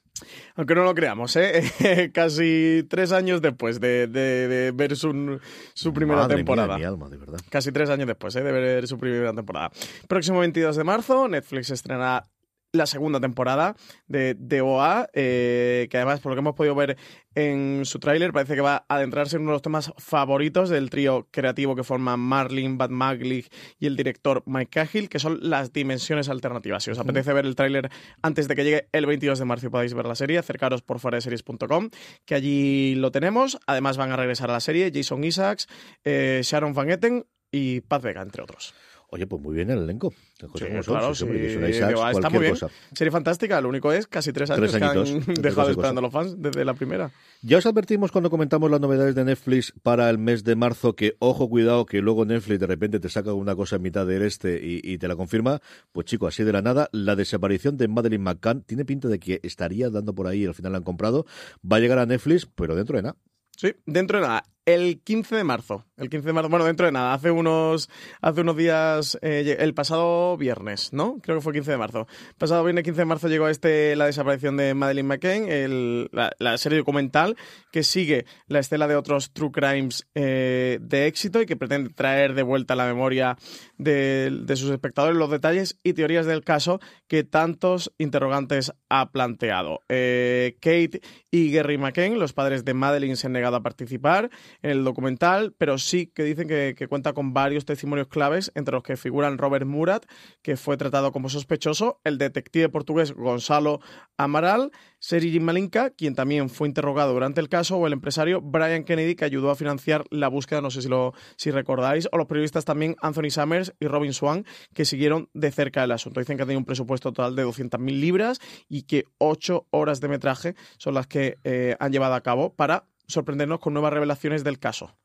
[0.54, 2.12] Aunque no lo creamos, ¿eh?
[2.14, 5.40] Casi tres años después de, de, ver su,
[5.74, 6.78] su primera Madre temporada.
[6.78, 7.40] Mía, mi alma, de verdad.
[7.50, 8.44] Casi tres años después ¿eh?
[8.44, 9.72] de ver su primera temporada.
[10.08, 12.26] Próximo 22 de marzo, Netflix estrena
[12.72, 13.76] la segunda temporada
[14.08, 16.98] de, de OA, eh, que además, por lo que hemos podido ver
[17.36, 20.90] en su tráiler, parece que va a adentrarse en uno de los temas favoritos del
[20.90, 25.74] trío creativo que forman Marlin, Bad Maglich y el director Mike Cahill, que son las
[25.74, 26.84] dimensiones alternativas.
[26.84, 27.90] Si os apetece ver el tráiler
[28.22, 31.00] antes de que llegue el 22 de marzo y podáis ver la serie, acercaros por
[31.00, 31.90] series.com,
[32.26, 33.60] que allí lo tenemos.
[33.66, 35.68] Además van a regresar a la serie Jason Isaacs,
[36.04, 38.76] eh, Sharon Van Etten y Paz Vega, entre otros.
[39.12, 40.14] Oye, pues muy bien el elenco.
[40.38, 42.52] Sí, claro, sí, Isaacs, está muy bien.
[42.52, 42.70] cosa.
[42.94, 46.36] Serie fantástica, lo único es casi tres años Tres que han dejado esperando los fans
[46.38, 47.12] desde la primera.
[47.42, 51.16] Ya os advertimos cuando comentamos las novedades de Netflix para el mes de marzo que,
[51.20, 54.60] ojo, cuidado, que luego Netflix de repente te saca una cosa en mitad del este
[54.64, 55.60] y, y te la confirma.
[55.92, 59.40] Pues chico, así de la nada, la desaparición de Madeline McCann tiene pinta de que
[59.42, 61.26] estaría dando por ahí y al final la han comprado.
[61.70, 63.16] Va a llegar a Netflix, pero dentro de nada.
[63.58, 64.46] Sí, dentro de nada.
[64.74, 65.84] El 15 de marzo.
[65.98, 67.16] El 15 de marzo, bueno, dentro de nada.
[67.16, 67.90] Hace unos,
[68.22, 71.18] hace unos días, eh, el pasado viernes, ¿no?
[71.24, 72.08] Creo que fue 15 de marzo.
[72.38, 77.36] Pasado viernes 15 de marzo llegó este la desaparición de Madeleine McCain, la, serie documental
[77.72, 82.36] que sigue la estela de otros true crimes eh, de éxito y que pretende traer
[82.36, 83.38] de vuelta a la memoria
[83.80, 89.82] de, de sus espectadores los detalles y teorías del caso que tantos interrogantes ha planteado.
[89.90, 91.02] Eh, Kate
[91.32, 94.30] y Gary McCain, los padres de Madeleine, se han negado a participar.
[94.62, 98.84] En el documental, pero sí que dicen que, cuenta con varios testimonios claves, entre los
[98.84, 100.06] que figuran Robert Murat,
[100.42, 103.80] que fue tratado como sospechoso, el detective portugués Gonzalo
[104.18, 109.16] Amaral, Sergi Malinka, quien también fue interrogado durante el caso, o el empresario Brian Kennedy,
[109.16, 112.66] que ayudó a financiar la búsqueda, no sé si lo si recordáis, o los periodistas
[112.66, 116.20] también Anthony Summers y Robin Swan, que siguieron de cerca el asunto.
[116.20, 120.56] Dicen que tenía un presupuesto total de 200.000 libras y que ocho horas de metraje
[120.78, 124.96] son las que eh, han llevado a cabo para sorprendernos con nuevas revelaciones del caso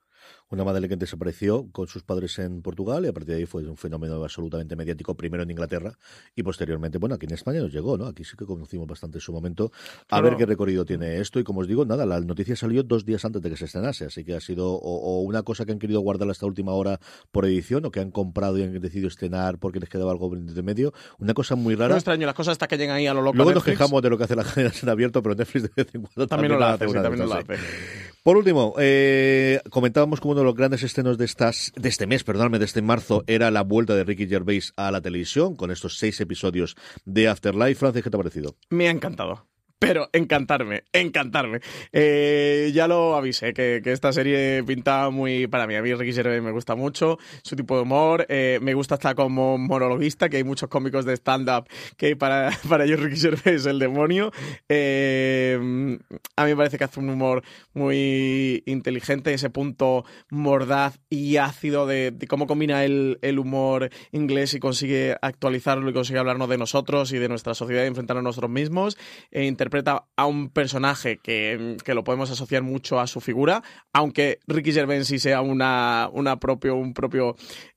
[0.50, 3.66] una madre que desapareció con sus padres en Portugal y a partir de ahí fue
[3.68, 5.96] un fenómeno absolutamente mediático, primero en Inglaterra
[6.34, 8.06] y posteriormente, bueno, aquí en España nos llegó, ¿no?
[8.06, 9.72] Aquí sí que conocimos bastante en su momento.
[10.10, 13.04] A ver qué recorrido tiene esto y como os digo, nada, la noticia salió dos
[13.04, 15.78] días antes de que se estrenase, así que ha sido o, una cosa que han
[15.78, 17.00] querido guardar hasta última hora
[17.32, 20.62] por edición o que han comprado y han decidido estrenar porque les quedaba algo de
[20.62, 20.92] medio.
[21.18, 21.90] Una cosa muy rara.
[21.90, 23.36] No extraño, las cosas hasta que llegan ahí a lo loco.
[23.36, 24.44] Luego nos quejamos de lo que hace la
[24.92, 26.86] abierto, pero Netflix de vez en cuando también, lo hace.
[26.86, 28.13] también lo hace.
[28.24, 32.24] Por último, eh, comentábamos como uno de los grandes estrenos de estas, de este mes,
[32.24, 35.98] perdóname, de este marzo, era la vuelta de Ricky Gervais a la televisión con estos
[35.98, 37.74] seis episodios de Afterlife.
[37.74, 38.56] Francis, ¿qué te ha parecido?
[38.70, 39.46] Me ha encantado
[39.86, 41.60] pero encantarme, encantarme.
[41.92, 45.74] Eh, ya lo avisé, que, esta serie pintaba muy para mí.
[45.74, 49.14] A mí Ricky Gervais me gusta mucho, su tipo de humor, eh, me gusta hasta
[49.14, 51.68] como monologuista, que hay muchos cómicos de stand-up
[51.98, 54.32] que para, para ellos Ricky Gervais es el demonio.
[54.70, 55.98] Eh,
[56.36, 57.42] a mí me parece que hace un humor
[57.74, 64.60] muy inteligente, ese punto mordaz y ácido de, cómo combina el, el, humor inglés y
[64.60, 68.50] consigue actualizarlo y consigue hablarnos de nosotros y de nuestra sociedad y enfrentarnos a nosotros
[68.50, 68.96] mismos.
[69.30, 69.44] E
[69.74, 73.62] interpreta a un personaje que, que, lo podemos asociar mucho a su figura,
[73.92, 77.36] aunque Ricky Gervais sí sea una, una propio, un propio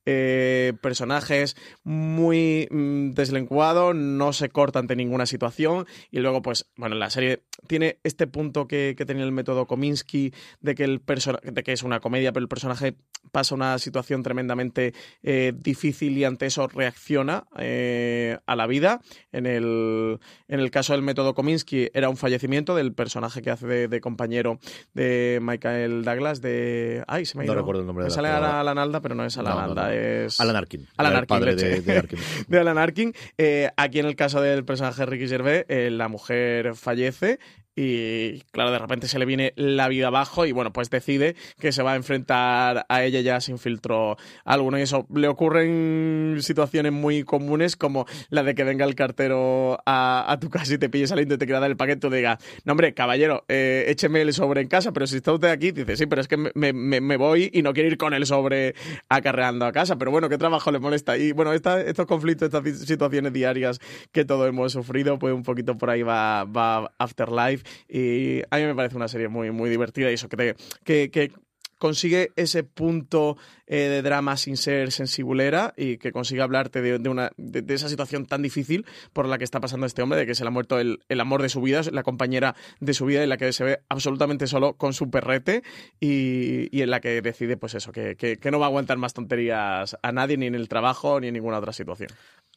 [0.09, 6.95] eh, personajes muy mm, deslenguado, no se corta ante ninguna situación y luego pues bueno,
[6.95, 11.01] la serie tiene este punto que, tenía el método Kominsky de que, el
[11.43, 12.95] de que es una comedia pero el personaje
[13.33, 14.93] pasa una situación tremendamente
[15.23, 19.01] eh, difícil y ante eso reacciona eh, a la vida.
[19.31, 23.87] En el, en el caso del método Kominsky era un fallecimiento del personaje que hace
[23.87, 24.59] de, compañero
[24.93, 27.03] de Michael Douglas de...
[27.07, 27.55] Ay, se me ha ido.
[27.55, 30.39] No recuerdo el nombre de la sale Alan Alda, pero no es Alan Alda es...
[30.39, 30.87] Alan Arkin.
[30.97, 32.19] Alan Arkin, padre de, Arkin.
[32.47, 33.13] de, Alan Arkin.
[33.37, 37.39] Eh, aquí en el caso del personaje Ricky Gervais, eh, la mujer fallece
[37.79, 41.71] y claro, de repente se le viene la vida abajo y bueno, pues decide que
[41.71, 44.79] se va a enfrentar a ella ya sin filtro alguno.
[44.79, 50.37] Y eso le ocurren situaciones muy comunes como la de que venga el cartero a,
[50.41, 52.07] tu casa y te pille saliendo y te quiera dar el paquete.
[52.07, 55.49] Y diga, no hombre, caballero, eh, écheme el sobre en casa, pero si está usted
[55.49, 58.25] aquí, dice, sí, pero es que me, me, voy y no quiero ir con el
[58.25, 58.73] sobre
[59.07, 61.15] acarreando a casa, pero bueno, ¿qué trabajo le molesta?
[61.15, 63.79] Y bueno, estos conflictos, estas situaciones diarias
[64.11, 68.63] que todos hemos sufrido, pues un poquito por ahí va, va Afterlife y a mí
[68.63, 71.31] me parece una serie muy, muy divertida y eso que, que,
[71.77, 77.31] consigue ese punto eh, de drama sin ser sensibulera y que consigue hablarte de, una,
[77.37, 80.43] de, esa situación tan difícil por la que está pasando este hombre, de que se
[80.43, 83.37] le ha muerto el, amor de su vida, la compañera de su vida en la
[83.37, 85.63] que se ve absolutamente solo con su perrete
[85.99, 89.13] y, y en la que decide pues eso, que, que, no va a aguantar más
[89.13, 92.09] tonterías a nadie, ni en el trabajo, ni en ninguna otra situación.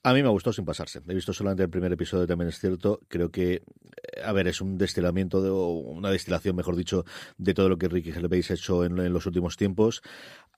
[0.02, 1.02] A mí me gustó sin pasarse.
[1.06, 3.00] He visto solamente el primer episodio, también es cierto.
[3.08, 3.62] Creo que, eh,
[4.24, 7.04] a ver, es un destilamiento, de, una destilación, mejor dicho,
[7.36, 10.02] de todo lo que Ricky Gervais ha hecho en, en los últimos tiempos.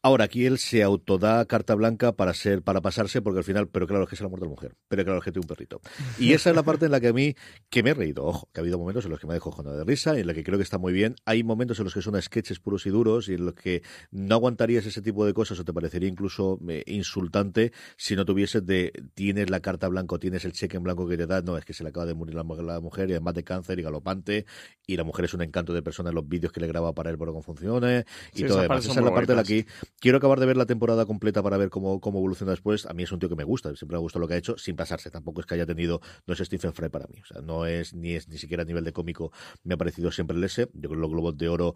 [0.04, 3.86] Ahora, aquí él se autoda carta blanca para ser, para pasarse, porque al final, pero
[3.86, 5.48] claro, es que es el amor de la mujer, pero claro, es que tiene un
[5.48, 5.80] perrito.
[6.18, 7.36] Y esa es la parte en la que a mí,
[7.70, 9.70] que me he reído, ojo, que ha habido momentos en los que me dejo jona
[9.70, 11.14] de risa, en los que creo que está muy bien.
[11.24, 14.34] Hay momentos en los que son sketches puros y duros, y en los que no
[14.34, 18.92] aguantarías ese tipo de cosas, o te parecería incluso eh, insultante si no tuvieses de,
[19.14, 21.64] tienes la carta blanca, o tienes el cheque en blanco que te da, no, es
[21.64, 24.46] que se le acaba de morir la, mujer, y además de cáncer y galopante,
[24.84, 27.08] y la mujer es un encanto de persona en los vídeos que le graba para
[27.08, 28.84] él por con funciones, y todo demás.
[28.84, 29.64] Esa es la parte de la que
[30.00, 32.86] quiero acabar de ver la temporada completa para ver cómo, cómo evoluciona después.
[32.86, 34.56] A mí es un tío que me gusta, siempre me gusta lo que ha hecho,
[34.58, 35.10] sin pasarse.
[35.10, 37.20] Tampoco es que haya tenido, no es Stephen Fry para mí.
[37.22, 39.32] O sea, no es ni es ni siquiera a nivel de cómico,
[39.64, 40.68] me ha parecido siempre el ese.
[40.74, 41.74] Yo creo que los Globos de Oro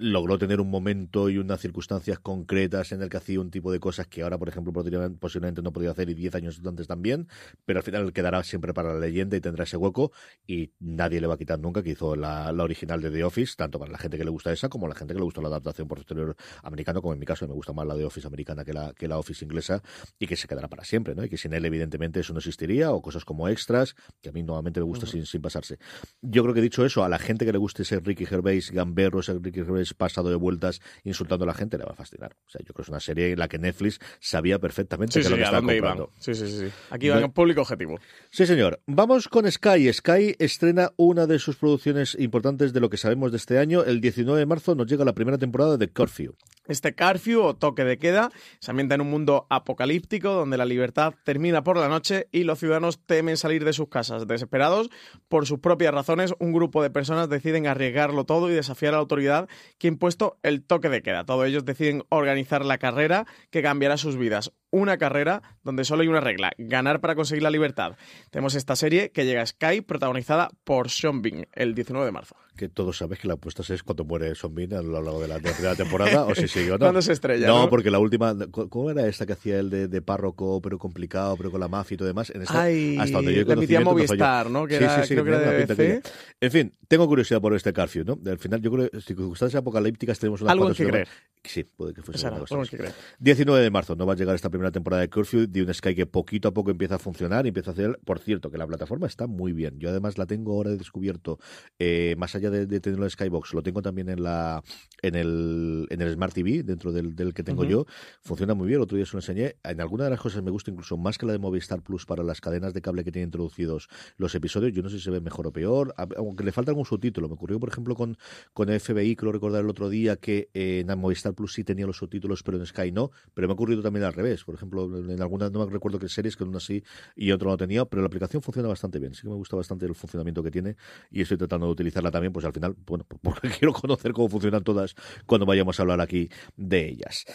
[0.00, 3.80] logró tener un momento y unas circunstancias concretas en el que hacía un tipo de
[3.80, 4.72] cosas que ahora, por ejemplo,
[5.18, 7.28] posiblemente no podía hacer y 10 años antes también,
[7.64, 10.12] pero al final quedará siempre para la leyenda y tendrá ese hueco
[10.46, 13.54] y nadie le va a quitar nunca que hizo la, la original de The Office,
[13.56, 15.48] tanto para la gente que le gusta esa como la gente que le gustó la
[15.48, 18.72] adaptación posterior americano, como en mi caso me gusta más la de Office americana que
[18.72, 19.82] la, que la Office inglesa,
[20.18, 21.24] y que se quedará para siempre, ¿no?
[21.24, 24.42] Y que sin él, evidentemente, eso no existiría, o cosas como extras, que a mí
[24.42, 25.78] nuevamente me gusta sin, sin pasarse.
[26.22, 29.20] Yo creo que dicho eso, a la gente que le guste ese Ricky Gervais gamberro,
[29.20, 32.36] ese Ricky Gervais pasado de vueltas insultando a la gente, le va a fascinar.
[32.46, 35.20] O sea, yo creo que es una serie en la que Netflix sabía perfectamente Sí,
[35.20, 36.12] que sí, lo que estaba comprando.
[36.18, 36.66] Sí, sí, sí.
[36.90, 37.98] Aquí van público objetivo.
[38.30, 38.80] Sí, señor.
[38.86, 39.92] Vamos con Sky.
[39.92, 43.84] Sky estrena una de sus producciones importantes de lo que sabemos de este año.
[43.84, 46.36] El 19 de marzo nos llega la primera temporada de Curfew.
[46.68, 48.30] Este curfew toque de queda
[48.60, 52.58] se ambienta en un mundo apocalíptico donde la libertad termina por la noche y los
[52.58, 54.26] ciudadanos temen salir de sus casas.
[54.26, 54.90] Desesperados
[55.28, 59.00] por sus propias razones, un grupo de personas deciden arriesgarlo todo y desafiar a la
[59.00, 61.24] autoridad que ha impuesto el toque de queda.
[61.24, 64.52] Todos ellos deciden organizar la carrera que cambiará sus vidas.
[64.70, 67.96] Una carrera donde solo hay una regla, ganar para conseguir la libertad.
[68.30, 72.36] Tenemos esta serie que llega a Sky, protagonizada por Sean Bean, el 19 de marzo.
[72.54, 75.28] Que todos sabes que la apuesta es cuando muere Son Bean a lo largo de
[75.28, 76.80] la, de la primera temporada, o si sigue o no.
[76.80, 77.68] Cuando se estrella, No, ¿no?
[77.70, 78.34] porque la última.
[78.50, 81.94] ¿Cómo era esta que hacía el de, de párroco, pero complicado, pero con la mafia
[81.94, 82.30] y todo demás?
[82.30, 83.80] En esta, Ay, hasta donde yo la emitía.
[83.80, 84.66] Movistar, ¿no?
[84.66, 86.02] Que sí, era- sí, sí, creo que era de una
[86.40, 88.18] En fin, tengo curiosidad por este Curfew, ¿no?
[88.28, 91.08] Al final, yo creo que circunstancias apocalípticas tenemos unas Algo que creer.
[91.44, 92.92] Sí, puede que fuese Esa una cosa que creer.
[93.20, 95.94] 19 de marzo no va a llegar esta primera temporada de Curfew de un Sky
[95.94, 98.66] que poquito a poco empieza a funcionar y empieza a hacer, por cierto, que la
[98.66, 99.78] plataforma está muy bien.
[99.78, 101.38] Yo además la tengo ahora descubierto,
[101.78, 104.62] eh, más allá de, de tenerlo en Skybox, lo tengo también en la
[105.02, 107.86] en el, en el Smart TV, dentro del, del que tengo yo.
[108.20, 109.56] Funciona muy bien, el otro día se lo enseñé.
[109.62, 112.22] En alguna de las cosas me gusta incluso más que la de Movistar Plus para
[112.22, 114.72] las cadenas de cable que tiene introducidos los episodios.
[114.72, 117.28] Yo no sé si se ve mejor o peor, aunque le falta algún subtítulo.
[117.28, 118.16] Me ocurrió, por ejemplo, con,
[118.52, 121.96] con FBI, creo recordar el otro día que eh, en Movistar Plus sí tenía los
[121.96, 123.10] subtítulos, pero en Sky no.
[123.34, 124.44] Pero me ha ocurrido también al revés.
[124.48, 126.82] Por ejemplo, en algunas no recuerdo qué series, que en una sí
[127.14, 129.12] y otra no tenía, pero la aplicación funciona bastante bien.
[129.12, 130.74] Sí que me gusta bastante el funcionamiento que tiene
[131.10, 134.64] y estoy tratando de utilizarla también, pues al final, bueno, porque quiero conocer cómo funcionan
[134.64, 134.94] todas
[135.26, 137.26] cuando vayamos a hablar aquí de ellas.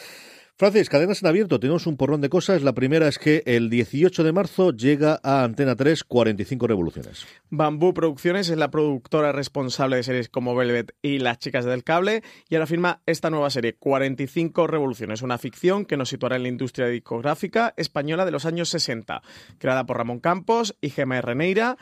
[0.55, 2.61] Francis, cadenas en abierto, tenemos un porrón de cosas.
[2.61, 7.25] La primera es que el 18 de marzo llega a Antena 3 45 revoluciones.
[7.49, 12.21] Bambú Producciones es la productora responsable de series como Velvet y Las chicas del cable
[12.49, 16.49] y ahora firma esta nueva serie, 45 Revoluciones, una ficción que nos situará en la
[16.49, 19.23] industria discográfica española de los años 60,
[19.57, 21.77] creada por Ramón Campos y Gemma Reneira.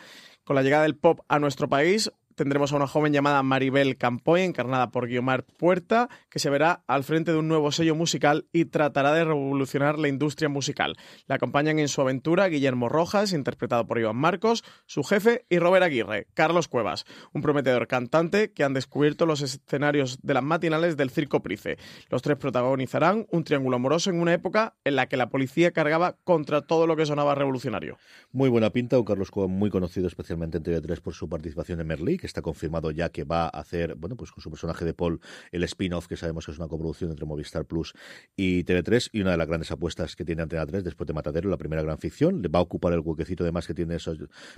[0.45, 2.09] Con la llegada del pop a nuestro país,
[2.41, 7.03] tendremos a una joven llamada Maribel Campoy, encarnada por Guiomar Puerta, que se verá al
[7.03, 10.97] frente de un nuevo sello musical y tratará de revolucionar la industria musical.
[11.27, 15.83] La acompañan en su aventura Guillermo Rojas, interpretado por Iván Marcos, su jefe, y Robert
[15.83, 21.11] Aguirre, Carlos Cuevas, un prometedor cantante que han descubierto los escenarios de las matinales del
[21.11, 21.77] Circo Price.
[22.09, 26.17] Los tres protagonizarán un triángulo amoroso en una época en la que la policía cargaba
[26.23, 27.99] contra todo lo que sonaba revolucionario.
[28.31, 31.85] Muy buena pinta, un Carlos Cueva muy conocido especialmente en TV3 por su participación en
[31.85, 34.93] Merlí, que está confirmado ya que va a hacer, bueno, pues con su personaje de
[34.93, 35.19] Paul,
[35.51, 37.93] el spin-off que sabemos que es una coproducción entre Movistar Plus
[38.35, 41.49] y TV3 y una de las grandes apuestas que tiene Antena 3 después de Matadero,
[41.49, 44.11] la primera gran ficción, le va a ocupar el huequecito además que tiene ese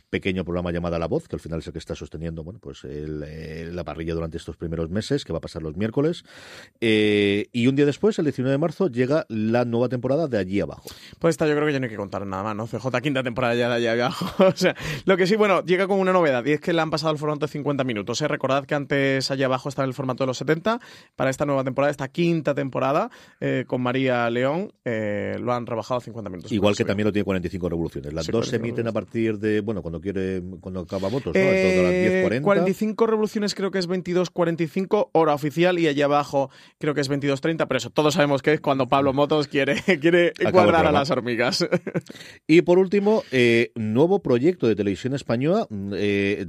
[0.10, 2.82] pequeño programa llamado La Voz, que al final es el que está sosteniendo, bueno, pues
[2.84, 6.24] eh, la parrilla durante estos primeros meses, que va a pasar los miércoles.
[6.82, 10.60] Eh, y un día después, el 19 de marzo, llega la nueva temporada de Allí
[10.60, 10.90] Abajo.
[11.20, 12.68] Pues esta yo creo que ya no hay que contar nada más, ¿no?
[12.68, 14.44] CJ quinta temporada ya de allá abajo.
[14.46, 16.90] o sea, lo que sí, bueno, llega con una novedad y es que le han
[16.90, 18.22] pasado formato de 50 minutos.
[18.22, 18.28] ¿eh?
[18.28, 20.80] Recordad que antes allá abajo estaba el formato de los 70.
[21.16, 26.00] Para esta nueva temporada, esta quinta temporada, eh, con María León, eh, lo han rebajado
[26.00, 26.52] a 50 minutos.
[26.52, 28.14] Igual que también lo tiene 45 revoluciones.
[28.14, 31.34] Las Sí, dos se 45 emiten a partir de, bueno, cuando quiere, cuando acaba votos,
[31.34, 31.40] ¿no?
[31.42, 32.42] Esto de las Eh, 10.40.
[32.42, 36.50] 45 revoluciones creo que es 22.45 hora oficial y allá abajo
[36.80, 40.34] creo que es 22.30, pero eso todos sabemos que es cuando Pablo Motos quiere, quiere
[40.52, 41.66] guardar a las hormigas.
[42.48, 43.24] Y por último,
[43.76, 45.92] nuevo proyecto de televisión española, mm,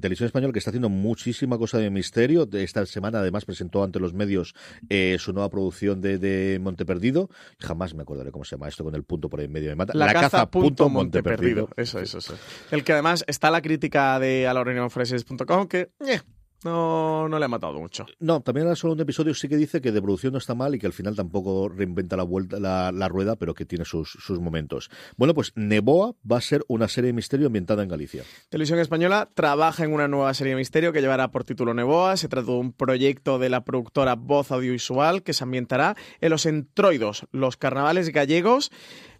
[0.00, 2.48] televisión española que está haciendo muchísima cosa de misterio.
[2.52, 4.54] Esta semana además presentó ante los medios
[4.88, 7.28] eh, su nueva producción de, de Monte Perdido.
[7.58, 9.92] Jamás me acordaré cómo se llama esto con el punto por en medio de mata.
[9.94, 11.66] La, caza, punto Monte Monteperdido.
[11.66, 11.70] Perdido.
[11.76, 12.34] Eso, eso, eso.
[12.70, 16.20] El que además está la crítica de alorinoFreses.com que eh,
[16.64, 18.06] no, no le ha matado mucho.
[18.18, 20.74] No, también era solo un episodio, sí que dice que de producción no está mal
[20.74, 24.10] y que al final tampoco reinventa la vuelta la, la rueda, pero que tiene sus,
[24.10, 24.90] sus momentos.
[25.16, 28.24] Bueno, pues Neboa va a ser una serie de misterio ambientada en Galicia.
[28.48, 32.16] Televisión Española trabaja en una nueva serie de misterio que llevará por título Neboa.
[32.16, 36.46] Se trata de un proyecto de la productora Voz Audiovisual que se ambientará en los
[36.46, 38.70] entroidos, los carnavales gallegos.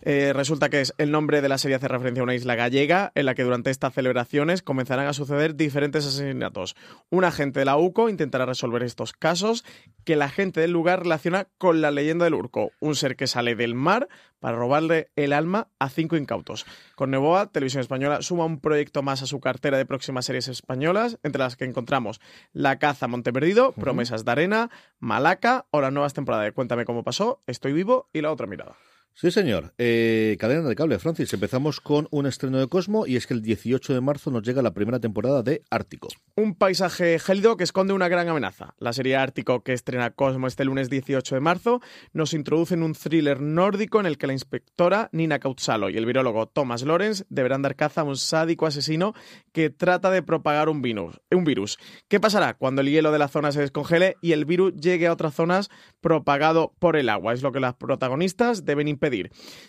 [0.06, 3.10] Eh, resulta que es el nombre de la serie hace referencia a una isla gallega
[3.14, 6.76] en la que durante estas celebraciones comenzarán a suceder diferentes asesinatos.
[7.08, 9.64] Un agente de la UCO intentará resolver estos casos
[10.04, 13.54] que la gente del lugar relaciona con la leyenda del Urco, un ser que sale
[13.54, 14.08] del mar
[14.40, 16.66] para robarle el alma a cinco incautos.
[16.96, 21.18] Con Neboa, Televisión Española suma un proyecto más a su cartera de próximas series españolas,
[21.22, 22.20] entre las que encontramos
[22.52, 27.42] La Caza Monteperdido, Promesas de Arena, Malaca o las nuevas temporadas de Cuéntame cómo pasó,
[27.46, 28.76] Estoy vivo y La otra mirada.
[29.16, 29.72] Sí, señor.
[29.78, 31.32] Eh, cadena de cable, Francis.
[31.32, 34.60] Empezamos con un estreno de Cosmo y es que el 18 de marzo nos llega
[34.60, 36.08] la primera temporada de Ártico.
[36.34, 38.74] Un paisaje gélido que esconde una gran amenaza.
[38.76, 41.80] La serie Ártico que estrena Cosmo este lunes 18 de marzo
[42.12, 46.06] nos introduce en un thriller nórdico en el que la inspectora Nina Cautzalo y el
[46.06, 49.14] virólogo Thomas Lorenz deberán dar caza a un sádico asesino
[49.52, 51.20] que trata de propagar un virus.
[51.30, 51.78] Un virus.
[52.08, 55.12] ¿Qué pasará cuando el hielo de la zona se descongele y el virus llegue a
[55.12, 57.32] otras zonas propagado por el agua?
[57.32, 59.03] Es lo que las protagonistas deben impedir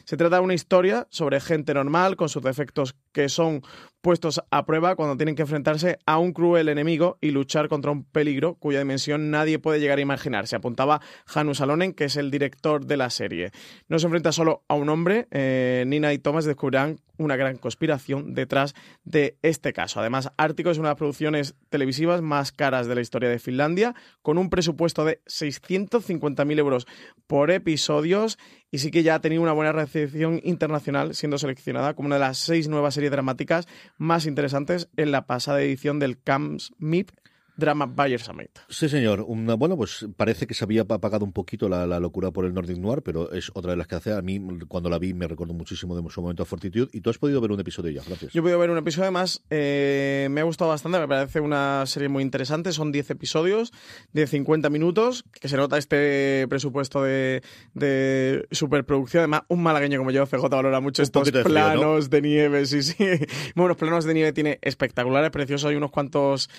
[0.03, 3.61] se trata de una historia sobre gente normal con sus defectos que son
[4.05, 8.03] puestos a prueba cuando tienen que enfrentarse a un cruel enemigo y luchar contra un
[8.03, 10.45] peligro cuya dimensión nadie puede llegar a imaginar.
[10.45, 11.01] Se apuntaba
[11.33, 13.49] Hannu Salonen, que es el director de la serie.
[13.87, 18.35] No se enfrenta solo a un hombre, eh, Nina y Thomas descubrirán una gran conspiración
[18.35, 18.75] detrás
[19.05, 19.99] de este caso.
[19.99, 23.95] Además, Ártico es una de las producciones televisivas más caras de la historia de Finlandia,
[24.21, 26.85] con un presupuesto de 650.000 euros
[27.25, 28.37] por episodios
[28.71, 32.21] y sí que ya ha tenido una buena recepción internacional, siendo seleccionada como una de
[32.21, 33.67] las seis nuevas series dramáticas
[33.97, 37.11] más interesantes en la pasada edición del Camps MIP
[37.57, 38.49] Drama Bayer Summit.
[38.69, 39.21] Sí, señor.
[39.21, 42.77] Una, bueno, pues parece que se había apagado un poquito la, locura por el Nordic
[42.77, 44.13] Noir, pero es otra de las que hace.
[44.13, 46.89] A mí, cuando la vi, me recuerdo muchísimo de su momento a Fortitude.
[46.91, 48.33] Y tú has podido ver un episodio ya, gracias.
[48.33, 49.43] Yo he podido ver un episodio más.
[49.49, 52.71] Eh, me ha gustado bastante, me parece una serie muy interesante.
[52.71, 53.71] Son 10 episodios
[54.13, 57.41] de 50 minutos, que se nota este presupuesto de,
[57.73, 59.21] de superproducción.
[59.21, 62.65] Además, un malagueño como yo, CJ, valora mucho estos planos de nieve.
[62.65, 62.95] Sí, sí.
[63.55, 65.69] Bueno, los planos de nieve tiene espectaculares, preciosos.
[65.69, 66.49] Hay unos cuantos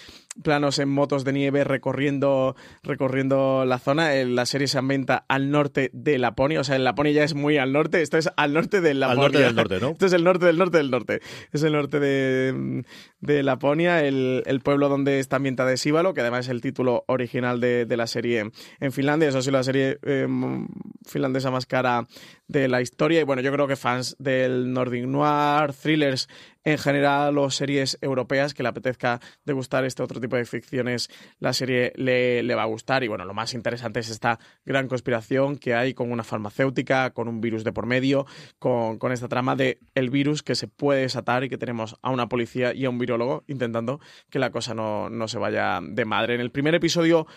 [0.43, 4.13] planos en motos de nieve recorriendo, recorriendo la zona.
[4.25, 7.73] La serie se ambienta al norte de Laponia, o sea, Laponia ya es muy al
[7.73, 9.27] norte, esto es al norte de Laponia.
[9.27, 9.91] Al norte del norte, ¿no?
[9.97, 11.21] Esto es el norte del norte del norte.
[11.53, 12.85] Es el norte de,
[13.21, 17.05] de Laponia, el, el, pueblo donde está ambientada de Síbalo, que además es el título
[17.09, 19.29] original de, de la serie en Finlandia.
[19.29, 20.67] Eso ha sido la serie em,
[21.05, 22.07] finlandesa más cara
[22.49, 23.21] de la historia.
[23.21, 26.29] Y bueno, yo creo que fans del Nordic Noir, thrillers
[26.67, 31.09] en general o series europeas que le apetezca degustar este otro tipo de ficciones,
[31.39, 33.05] la serie le, va a gustar.
[33.05, 37.29] Y bueno, lo más interesante es esta gran conspiración que hay con una farmacéutica, con
[37.29, 38.27] un virus de por medio,
[38.59, 42.29] con, esta trama de el virus que se puede desatar y que tenemos a una
[42.29, 46.35] policía y a un virólogo intentando que la cosa no se vaya de madre.
[46.35, 47.29] En el primer episodio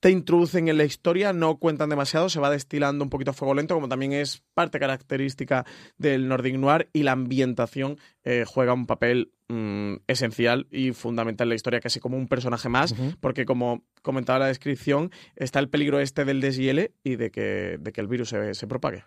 [0.00, 3.54] te introducen en la historia, no cuentan demasiado, se va destilando un poquito a fuego
[3.54, 5.66] lento, como también es parte característica
[5.98, 11.50] del Nordic Noir, y la ambientación eh, juega un papel mm, esencial y fundamental en
[11.50, 16.00] la historia, casi como un personaje más, porque como comentaba la descripción, está el peligro
[16.00, 19.04] este del deshiele y de que, de que el virus se, se propague.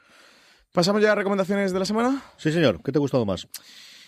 [0.72, 2.24] ¿Pasamos ya a recomendaciones de la semana?
[2.38, 2.82] Sí, señor.
[2.84, 3.48] ¿Qué te ha gustado más?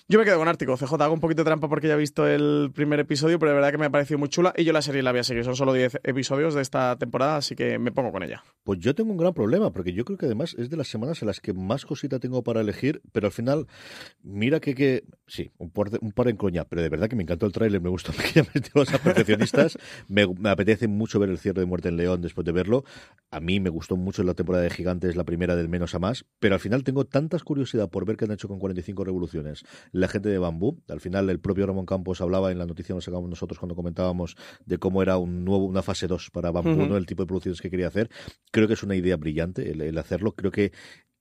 [0.07, 0.77] Yo me quedo con Ártico.
[0.77, 3.55] CJ hago un poquito de trampa porque ya he visto el primer episodio, pero de
[3.55, 5.43] verdad que me ha parecido muy chula y yo la serie la voy a seguir.
[5.43, 8.43] Son solo 10 episodios de esta temporada, así que me pongo con ella.
[8.63, 11.23] Pues yo tengo un gran problema, porque yo creo que además es de las semanas
[11.23, 13.65] en las que más cosita tengo para elegir, pero al final,
[14.21, 17.23] mira que, que sí, un par, un par en coña, pero de verdad que me
[17.23, 21.65] encantó el tráiler, me gustó a perfeccionistas, me, me apetece mucho ver el cierre de
[21.65, 22.83] Muerte en León después de verlo.
[23.31, 26.25] A mí me gustó mucho la temporada de Gigantes, la primera del menos a más,
[26.39, 29.63] pero al final tengo tantas curiosidad por ver qué han hecho con 45 revoluciones
[29.95, 32.95] la gente de Bambú al final, el propio Ramón Campos hablaba en la noticia que
[32.95, 34.35] nos sacamos nosotros cuando comentábamos
[34.65, 37.69] de cómo era un nuevo, una fase 2 para Bambú, el tipo de producciones que
[37.69, 38.09] quería hacer.
[38.51, 40.33] Creo que es una idea brillante el hacerlo.
[40.35, 40.73] Creo que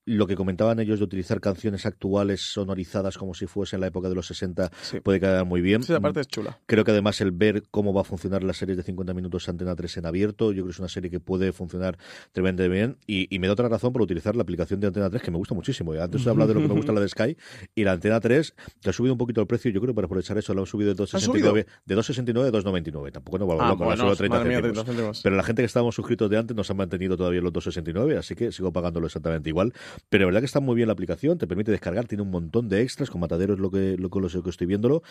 [0.07, 4.09] lo que comentaban ellos de utilizar canciones actuales sonorizadas como si fuese en la época
[4.09, 4.70] de los 60
[5.02, 5.82] puede quedar muy bien.
[5.82, 6.59] Sí, aparte es chula.
[6.66, 9.74] Creo que además el ver cómo va a funcionar las series de 50 minutos Antena
[9.74, 11.98] 3 en abierto, yo creo que es una serie que puede funcionar
[12.32, 15.30] tremendamente bien y, me da otra razón por utilizar la aplicación de Antena 3 que
[15.30, 15.92] me gusta muchísimo.
[15.92, 17.36] Antes he hablado de lo que me gusta la de Sky
[17.74, 20.38] y la Antena 3 que ha subido un poquito el precio, yo creo para aprovechar
[20.38, 23.12] eso lo han subido de 2,69 de 2,69 a 2,99.
[23.12, 24.42] Tampoco no va a loco, solo 30
[24.84, 25.20] céntimos.
[25.22, 28.34] Pero la gente que estábamos suscritos de antes nos ha mantenido todavía los 2,69, así
[28.34, 29.72] que sigo pagándolo exactamente igual.
[30.09, 32.68] Pero la verdad que está muy bien la aplicación, te permite descargar, tiene un montón
[32.68, 35.03] de extras, con mataderos lo que, lo, lo que estoy viéndolo.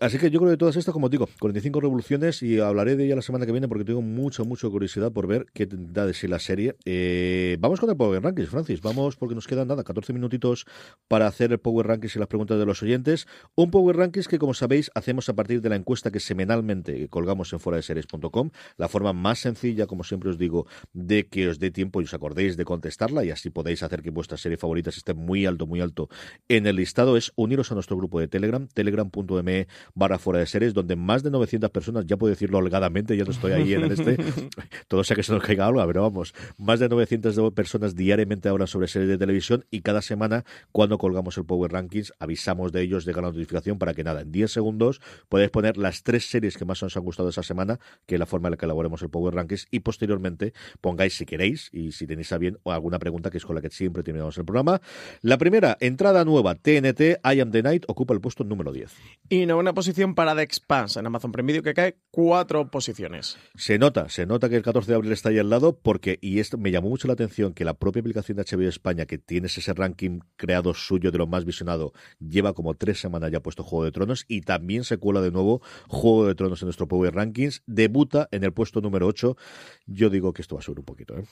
[0.00, 3.16] Así que yo creo que todas estas, como digo, 45 revoluciones y hablaré de ella
[3.16, 6.28] la semana que viene porque tengo mucha, mucha curiosidad por ver qué da de sí
[6.28, 6.76] la serie.
[6.84, 8.80] Eh, vamos con el Power Rankings, Francis.
[8.80, 10.66] Vamos porque nos quedan nada, 14 minutitos
[11.08, 13.26] para hacer el Power Rankings y las preguntas de los oyentes.
[13.54, 17.52] Un Power Rankings que, como sabéis, hacemos a partir de la encuesta que semanalmente colgamos
[17.52, 18.50] en foradeseries.com.
[18.76, 22.14] La forma más sencilla, como siempre os digo, de que os dé tiempo y os
[22.14, 25.80] acordéis de contestarla y así podéis hacer que vuestras series favoritas estén muy alto, muy
[25.80, 26.08] alto
[26.48, 30.74] en el listado es uniros a nuestro grupo de Telegram, telegram.me barra fuera de series,
[30.74, 34.16] donde más de 900 personas, ya puedo decirlo holgadamente, ya no estoy ahí en este,
[34.88, 38.68] todo sea que se nos caiga algo, pero vamos, más de 900 personas diariamente hablan
[38.68, 43.04] sobre series de televisión y cada semana, cuando colgamos el Power Rankings, avisamos de ellos,
[43.04, 46.64] llega la notificación para que nada, en 10 segundos podéis poner las tres series que
[46.64, 49.10] más os han gustado esa semana, que es la forma en la que elaboremos el
[49.10, 53.30] Power Rankings, y posteriormente pongáis si queréis y si tenéis a bien o alguna pregunta
[53.30, 54.80] que es con la que siempre terminamos el programa.
[55.22, 58.92] La primera, entrada nueva, TNT, I Am The Night, ocupa el puesto número 10.
[59.28, 63.38] Y novena posición para The Expanse en Amazon Prime que cae cuatro posiciones.
[63.54, 66.40] Se nota, se nota que el 14 de abril está ahí al lado, porque, y
[66.40, 69.46] esto me llamó mucho la atención, que la propia aplicación de HBO España, que tiene
[69.46, 73.84] ese ranking creado suyo de lo más visionado, lleva como tres semanas ya puesto Juego
[73.84, 77.62] de Tronos, y también se cuela de nuevo Juego de Tronos en nuestro Power Rankings,
[77.66, 79.36] debuta en el puesto número 8.
[79.86, 81.24] Yo digo que esto va a subir un poquito, ¿eh?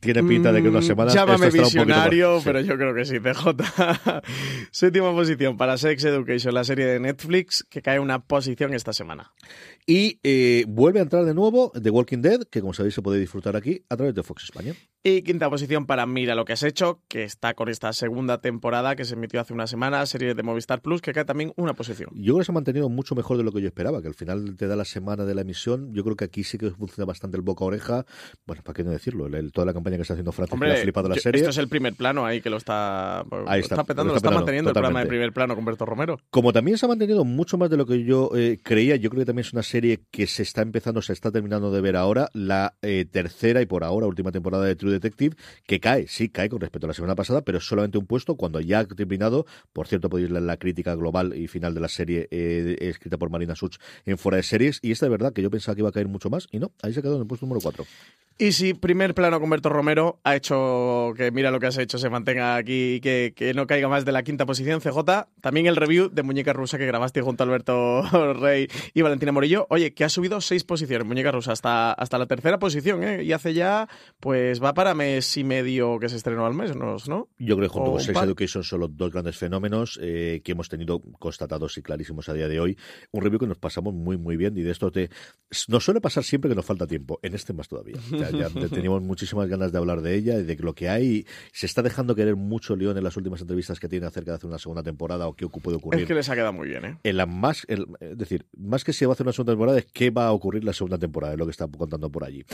[0.00, 1.12] Tiene pinta de que una semana.
[1.12, 3.56] Llámame visionario, pero yo creo que sí, CJ.
[4.70, 9.32] Séptima posición para Sex Education, la serie de Netflix, que cae una posición esta semana.
[9.86, 13.18] Y eh, vuelve a entrar de nuevo The Walking Dead, que como sabéis se puede
[13.20, 14.74] disfrutar aquí a través de Fox España.
[15.02, 18.96] Y quinta posición para Mira lo que has hecho, que está con esta segunda temporada
[18.96, 22.10] que se emitió hace una semana, serie de Movistar Plus, que cae también una posición.
[22.14, 24.14] Yo creo que se ha mantenido mucho mejor de lo que yo esperaba, que al
[24.14, 25.94] final te da la semana de la emisión.
[25.94, 28.04] Yo creo que aquí sí que funciona bastante el boca a oreja.
[28.46, 29.28] Bueno, ¿para qué no decirlo?
[29.52, 31.40] toda la campaña que está haciendo Francis Hombre, ha flipado la serie.
[31.40, 34.30] Esto es el primer plano ahí que lo está, ahí está, está petando, lo está,
[34.30, 36.18] manteniendo el programa de primer plano con Berto Romero.
[36.30, 39.20] Como también se ha mantenido mucho más de lo que yo eh, creía, yo creo
[39.20, 42.28] que también es una serie que se está empezando, se está terminando de ver ahora,
[42.32, 46.48] la eh, tercera y por ahora última temporada de True Detective, que cae, sí cae
[46.48, 49.46] con respecto a la semana pasada, pero es solamente un puesto cuando ya ha terminado.
[49.72, 53.30] Por cierto, podéis leer la crítica global y final de la serie eh, escrita por
[53.30, 54.80] Marina Such en Fuera de Series.
[54.82, 56.72] Y esta de verdad que yo pensaba que iba a caer mucho más y no,
[56.82, 57.84] ahí se ha quedado en el puesto número 4.
[58.38, 61.96] Y si primer plano con Berto Romero ha hecho que mira lo que has hecho,
[61.96, 64.98] se mantenga aquí y que, que, no caiga más de la quinta posición, CJ,
[65.40, 68.02] también el review de Muñeca Rusa que grabaste junto a Alberto
[68.34, 72.26] Rey y Valentina Morillo, oye, que ha subido seis posiciones, Muñeca Rusa, hasta, hasta la
[72.26, 73.24] tercera posición, ¿eh?
[73.24, 73.88] Y hace ya,
[74.20, 76.98] pues va para mes y medio que se estrenó al mes, ¿no?
[77.38, 80.68] Yo creo que junto con Sex Education son los dos grandes fenómenos eh, que hemos
[80.68, 82.76] tenido constatados y clarísimos a día de hoy.
[83.12, 85.08] Un review que nos pasamos muy, muy bien y de esto te...
[85.68, 87.96] nos suele pasar siempre que nos falta tiempo, en este más todavía.
[88.30, 91.26] ya, teníamos muchísimas ganas de hablar de ella y de lo que hay.
[91.52, 94.48] Se está dejando querer mucho León en las últimas entrevistas que tiene acerca de hacer
[94.48, 96.00] una segunda temporada o qué puede ocurrir.
[96.00, 96.98] Es que les ha quedado muy bien, ¿eh?
[97.02, 97.80] En la más, es
[98.16, 100.64] decir, más que si va a hacer una segunda temporada, es qué va a ocurrir
[100.64, 102.44] la segunda temporada, es lo que está contando por allí.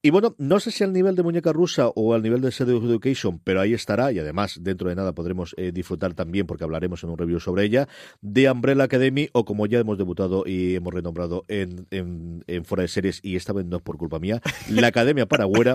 [0.00, 2.86] Y bueno, no sé si al nivel de Muñeca Rusa o al nivel de Seduce
[2.86, 7.02] Education, pero ahí estará y además dentro de nada podremos eh, disfrutar también, porque hablaremos
[7.02, 7.88] en un review sobre ella,
[8.20, 12.82] de Umbrella Academy o como ya hemos debutado y hemos renombrado en, en, en fuera
[12.82, 14.40] de series y esta vez no es por culpa mía,
[14.70, 15.74] la Academia Paragüera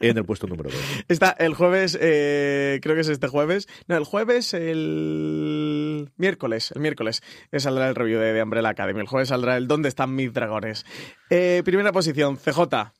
[0.00, 0.78] en el puesto número 2.
[1.08, 6.80] Está el jueves, eh, creo que es este jueves, no, el jueves, el miércoles, el
[6.80, 7.22] miércoles
[7.52, 10.86] saldrá el review de, de Umbrella Academy, el jueves saldrá el ¿Dónde están mis dragones?
[11.30, 12.92] Eh, primera posición, CJ.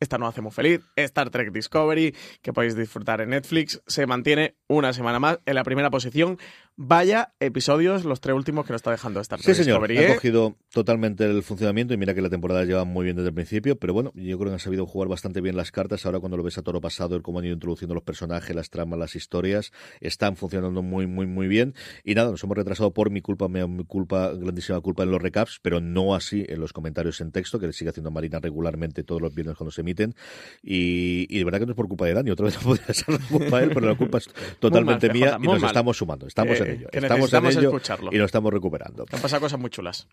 [0.00, 0.80] Esta no hacemos feliz.
[0.94, 5.64] Star Trek Discovery, que podéis disfrutar en Netflix, se mantiene una semana más en la
[5.64, 6.38] primera posición.
[6.80, 9.90] Vaya episodios, los tres últimos que nos está dejando Star Trek sí, señor.
[9.90, 10.14] Ha ¿eh?
[10.14, 13.74] cogido totalmente el funcionamiento y mira que la temporada lleva muy bien desde el principio,
[13.80, 16.06] pero bueno, yo creo que han sabido jugar bastante bien las cartas.
[16.06, 18.70] Ahora cuando lo ves a toro pasado, el cómo han ido introduciendo los personajes, las
[18.70, 21.74] tramas, las historias, están funcionando muy, muy, muy bien.
[22.04, 25.58] Y nada, nos hemos retrasado por mi culpa, mi culpa, grandísima culpa en los recaps,
[25.60, 29.20] pero no así en los comentarios en texto, que le sigue haciendo Marina regularmente todos
[29.20, 30.14] los viernes cuando se emiten.
[30.62, 33.18] Y, y de verdad que no es por culpa de Dani, otra vez podría ser
[33.20, 35.70] la culpa de él, pero la culpa es totalmente mía y nos mal.
[35.70, 36.88] estamos sumando, estamos Eh, en ello.
[36.90, 38.12] que Estamos en necesitamos ello escucharlo.
[38.12, 39.04] y lo estamos recuperando.
[39.10, 40.06] Han pasado cosas muy chulas.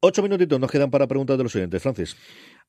[0.00, 2.16] Ocho minutitos nos quedan para preguntas de los oyentes, Francis.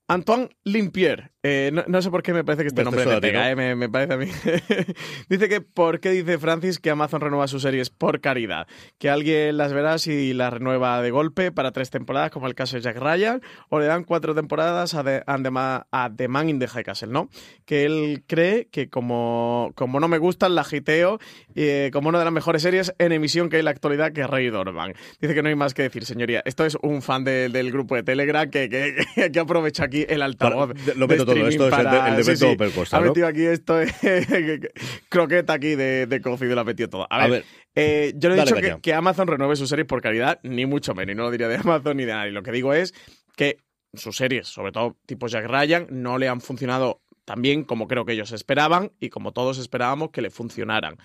[0.09, 1.31] Antoine Limpier.
[1.41, 3.73] Eh, no, no sé por qué me parece que este nombre me pega, eh, me,
[3.75, 4.25] me parece a mí.
[5.29, 8.67] dice que por qué dice Francis que Amazon renueva sus series por caridad.
[8.97, 12.75] Que alguien las verá si las renueva de golpe para tres temporadas, como el caso
[12.75, 16.67] de Jack Ryan, o le dan cuatro temporadas a The, a The Man in the
[16.67, 17.29] High Castle, ¿no?
[17.65, 21.19] Que él cree que como, como no me gustan, la giteo
[21.55, 24.21] eh, como una de las mejores series en emisión que hay en la actualidad, que
[24.21, 24.93] es Rey Dorman.
[25.21, 26.41] Dice que no hay más que decir, señoría.
[26.45, 30.21] Esto es un fan de- del grupo de Telegram que, que, que aprovecha aquí el
[30.21, 30.69] altavoz.
[30.73, 32.45] Para- lo meto de todo, esto es el de- el de sí,
[32.91, 33.05] Ha ¿no?
[33.07, 33.79] metido aquí esto,
[35.09, 37.07] croqueta aquí de, de y lo ha metido todo.
[37.09, 37.45] A ver, A ver.
[37.75, 40.93] Eh, yo no he dicho que, que Amazon renueve sus series por calidad, ni mucho
[40.93, 41.13] menos.
[41.13, 42.31] Y no lo diría de Amazon ni de nadie.
[42.31, 42.93] Lo que digo es
[43.35, 43.57] que
[43.93, 48.05] sus series, sobre todo tipo Jack Ryan, no le han funcionado tan bien como creo
[48.05, 50.97] que ellos esperaban y como todos esperábamos que le funcionaran.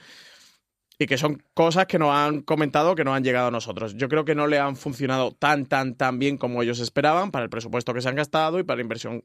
[0.98, 3.94] Y que son cosas que nos han comentado que no han llegado a nosotros.
[3.96, 7.44] Yo creo que no le han funcionado tan, tan, tan bien como ellos esperaban para
[7.44, 9.24] el presupuesto que se han gastado y para la inversión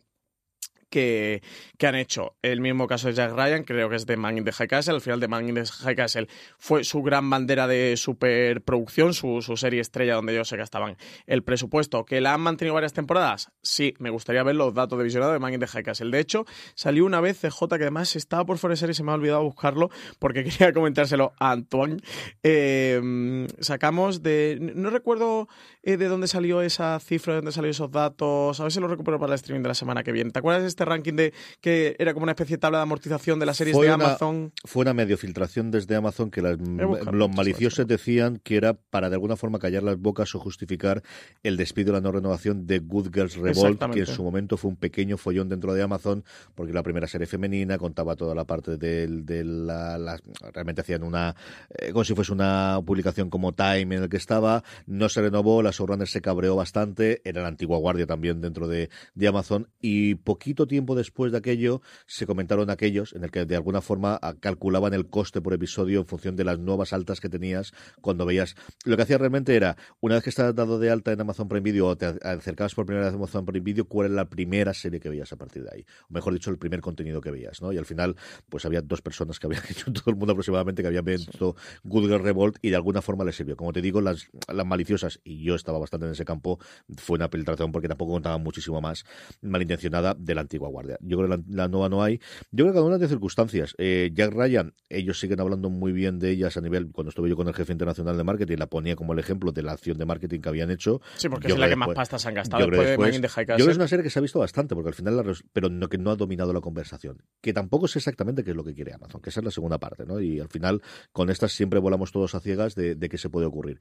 [0.89, 1.41] que,
[1.77, 2.35] que han hecho.
[2.41, 4.95] El mismo caso de Jack Ryan, creo que es de Man in the High Castle.
[4.95, 6.27] Al final de Man in the High Castle
[6.57, 11.43] fue su gran bandera de superproducción, su, su serie estrella donde ellos se gastaban el
[11.43, 12.05] presupuesto.
[12.05, 13.51] ¿Que la han mantenido varias temporadas?
[13.61, 16.11] Sí, me gustaría ver los datos de visionado de Man in the High Castle.
[16.11, 19.15] De hecho, salió una vez CJ que además estaba por serie y se me ha
[19.15, 21.97] olvidado buscarlo porque quería comentárselo a Antoine.
[22.43, 24.57] Eh, sacamos de...
[24.75, 25.47] No recuerdo
[25.83, 28.59] eh, de dónde salió esa cifra, de dónde salió esos datos.
[28.59, 30.31] A ver si lo recupero para el streaming de la semana que viene.
[30.31, 33.37] ¿Te acuerdas de este ranking de que era como una especie de tabla de amortización
[33.39, 34.53] de las series Fue de una- Amazon?
[34.63, 39.15] Fue una medio filtración desde Amazon que las- los maliciosos decían que era para de
[39.15, 41.03] alguna forma callar las bocas o justificar
[41.43, 44.77] el despido la no renovación de Good Girls Revolt, que en su momento fue un
[44.77, 46.23] pequeño follón dentro de Amazon,
[46.55, 50.19] porque la primera serie femenina contaba toda la parte de, de la, la-
[50.53, 51.35] Realmente hacían una.
[51.77, 55.61] eh, como si fuese una publicación como Time en el que estaba, no se renovó,
[55.61, 60.15] la showrunner se cabreó bastante, era la antigua guardia también dentro de, de Amazon, y
[60.15, 64.35] poquito tiempo después de aquello se comentaron aquellos en el que de alguna forma a-
[64.35, 68.55] calculaban el coste por episodio en función de las nuevas altas que tenías cuando veías.
[68.85, 71.61] Lo que hacía realmente era, una vez que estabas dado de alta en Amazon Prime
[71.61, 74.73] Video o te acercabas por primera vez a Amazon Prime Video, cuál era la primera
[74.73, 75.85] serie que veías a partir de ahí.
[76.09, 77.73] O mejor dicho, el primer contenido que veías, ¿no?
[77.73, 78.15] Y al final,
[78.47, 82.03] pues había dos personas que habían hecho todo el mundo aproximadamente que habían visto Good
[82.09, 83.57] Girl Revolt y de alguna forma les sirvió.
[83.57, 86.59] Como te digo, las, las maliciosas, y yo estaba bastante en ese campo,
[86.97, 89.05] fue una filtración porque tampoco contaban muchísimo más
[89.41, 90.97] malintencionada de la antigua guardia.
[91.01, 92.17] Yo creo que la, la nueva no hay.
[92.51, 93.73] Yo creo que cada una de circunstancias.
[93.77, 97.35] Eh, Jack Ryan, ellos siguen hablando muy bien de ellas a nivel, cuando estuve yo
[97.35, 100.05] con el jefe internacional de marketing, la ponía como el ejemplo de la acción de
[100.05, 101.01] marketing que habían hecho.
[101.15, 103.33] Sí, porque Yo es la que más pastas han gastado yo creo después de después-
[103.33, 105.15] High yo creo que es una serie que se ha visto bastante, porque al final,
[105.17, 107.21] la pero no, que no ha dominado la conversación.
[107.41, 109.77] Que tampoco sé exactamente qué es lo que quiere Amazon, que esa es la segunda
[109.79, 110.19] parte, ¿no?
[110.19, 110.81] Y al final,
[111.11, 113.79] con estas siempre volamos todos a ciegas de, de qué se puede ocurrir.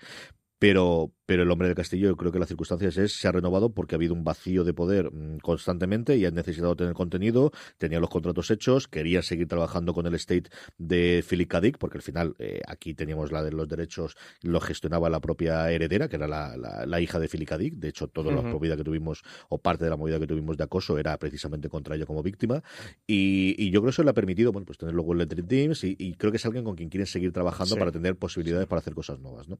[0.58, 3.70] Pero, pero el hombre del castillo, yo creo que las circunstancias es, se ha renovado
[3.72, 8.00] porque ha habido un vacío de poder mm, constantemente y han necesitado tener contenido, tenían
[8.00, 11.60] los contratos hechos, querían seguir trabajando con el estate de Philip K.
[11.60, 15.70] Dick, porque al final eh, aquí teníamos la de los derechos, lo gestionaba la propia
[15.70, 17.56] heredera, que era la, la- la hija de Philip K.
[17.58, 17.74] Dick.
[17.74, 18.48] De hecho, toda la Ujú.
[18.48, 21.94] movida que tuvimos, o parte de la movida que tuvimos de acoso, era precisamente contra
[21.94, 22.64] ella como víctima.
[23.06, 25.46] Y, y yo creo que eso le ha permitido, bueno, pues tener luego el Lettered
[25.46, 27.78] Teams y, y creo que es alguien con quien quieren seguir trabajando Sí.
[27.78, 29.58] para tener posibilidades para hacer cosas nuevas, ¿no?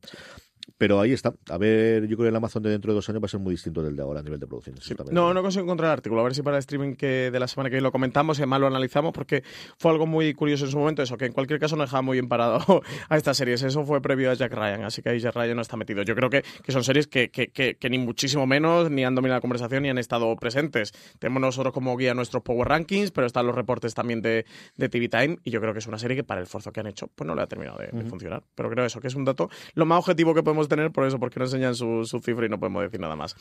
[0.77, 1.35] Pero ahí está.
[1.51, 3.41] A ver, yo creo que el Amazon de dentro de dos años va a ser
[3.41, 4.77] muy distinto del de ahora a nivel de producción.
[4.77, 5.15] también.
[5.15, 6.21] No, no consigo encontrar el artículo.
[6.21, 8.43] A ver si para el streaming que de la semana que viene lo comentamos y
[8.43, 9.43] además lo analizamos porque
[9.79, 11.03] fue algo muy curioso en su momento.
[11.03, 12.59] Eso, que en cualquier caso no dejaba muy bien parado
[13.09, 13.63] a estas series.
[13.63, 16.03] Eso fue previo a Jack Ryan, así que ahí Jack Ryan no está metido.
[16.03, 19.39] Yo creo que, que son series que, que, que, ni muchísimo menos ni han dominado
[19.39, 20.93] la conversación ni han estado presentes.
[21.19, 24.45] Tenemos nosotros como guía nuestros Power Rankings, pero están los reportes también de,
[24.77, 26.81] de TV Time y yo creo que es una serie que para el esfuerzo que
[26.81, 28.43] han hecho pues no le ha terminado de, de funcionar.
[28.55, 31.21] Pero creo eso, que es un dato lo más objetivo que podemos tener por eso,
[31.21, 33.37] porque no enseñan su, su cifra y no podemos decir nada más.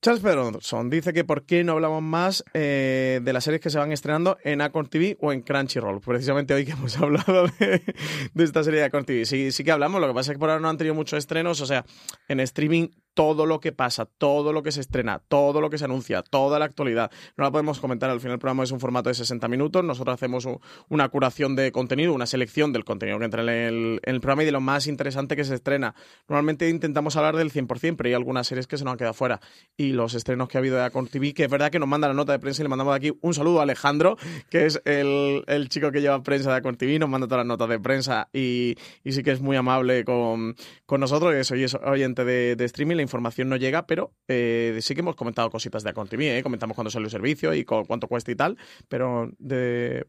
[0.00, 3.78] Charles Pedroson dice que por qué no hablamos más eh, de las series que se
[3.78, 6.00] van estrenando en Acorn TV o en Crunchyroll.
[6.00, 7.82] Precisamente hoy que hemos hablado de,
[8.32, 9.24] de esta serie de Acorn TV.
[9.24, 11.18] Sí, sí que hablamos, lo que pasa es que por ahora no han tenido muchos
[11.18, 11.60] estrenos.
[11.60, 11.84] O sea,
[12.28, 15.86] en streaming todo lo que pasa, todo lo que se estrena, todo lo que se
[15.86, 17.10] anuncia, toda la actualidad.
[17.36, 18.08] No la podemos comentar.
[18.10, 19.82] Al final el programa es un formato de 60 minutos.
[19.82, 24.00] Nosotros hacemos un- una curación de contenido, una selección del contenido que entra en el,
[24.04, 25.96] en el programa y de lo más interesante que se estrena.
[26.28, 29.40] Normalmente intentamos hablar del 100%, pero hay algunas series que se nos han quedado fuera.
[29.76, 32.06] Y los estrenos que ha habido de Acorn TV, que es verdad que nos manda
[32.06, 34.16] la nota de prensa y le mandamos de aquí un saludo a Alejandro,
[34.48, 37.48] que es el, el chico que lleva prensa de Acorn TV, nos manda todas las
[37.48, 40.54] notas de prensa y, y sí que es muy amable con,
[40.86, 44.78] con nosotros, y eso, y es oyente de, de streaming, información no llega, pero eh,
[44.80, 46.42] sí que hemos comentado cositas de Acorn TV, ¿eh?
[46.42, 48.56] comentamos cuándo sale el servicio y cu- cuánto cuesta y tal,
[48.88, 50.06] pero de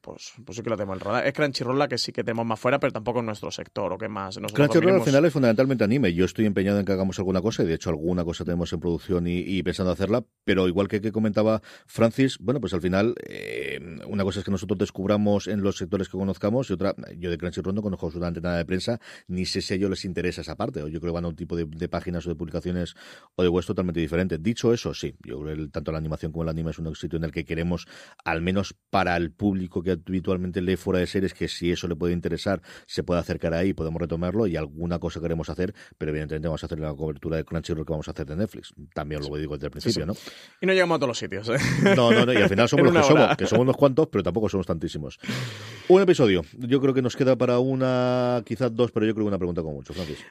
[0.00, 1.26] pues, pues sí que lo tenemos el rodar.
[1.26, 3.98] Es Crunchyroll la que sí que tenemos más fuera, pero tampoco en nuestro sector o
[3.98, 4.38] que más.
[4.38, 6.12] Nosotros Crunchyroll al final es fundamentalmente anime.
[6.14, 8.80] Yo estoy empeñado en que hagamos alguna cosa y de hecho alguna cosa tenemos en
[8.80, 13.14] producción y, y pensando hacerla, pero igual que, que comentaba Francis, bueno, pues al final
[13.26, 17.30] eh, una cosa es que nosotros descubramos en los sectores que conozcamos y otra, yo
[17.30, 20.40] de Crunchyroll no conozco absolutamente nada de prensa, ni sé si a ellos les interesa
[20.40, 22.36] esa parte, o yo creo que van a un tipo de, de páginas o de
[22.36, 22.94] publicaciones
[23.36, 24.38] o de web totalmente diferente.
[24.38, 27.16] Dicho eso, sí, yo creo que tanto la animación como el anime es un sitio
[27.16, 27.86] en el que queremos,
[28.24, 31.96] al menos para el público que habitualmente lee fuera de series, que si eso le
[31.96, 36.48] puede interesar, se puede acercar ahí, podemos retomarlo y alguna cosa queremos hacer, pero evidentemente
[36.48, 38.74] vamos a hacer la cobertura de Crunchyroll que vamos a hacer de Netflix.
[38.92, 40.14] También lo digo desde el principio, ¿no?
[40.60, 41.58] Y no llegamos a todos los sitios, ¿eh?
[41.96, 44.22] No, no, no, y al final somos los que somos, que somos unos cuantos, pero
[44.24, 45.18] tampoco somos tantísimos.
[45.88, 46.42] Un episodio.
[46.58, 49.62] Yo creo que nos queda para una, quizás dos, pero yo creo que una pregunta
[49.62, 50.24] con mucho, Francis.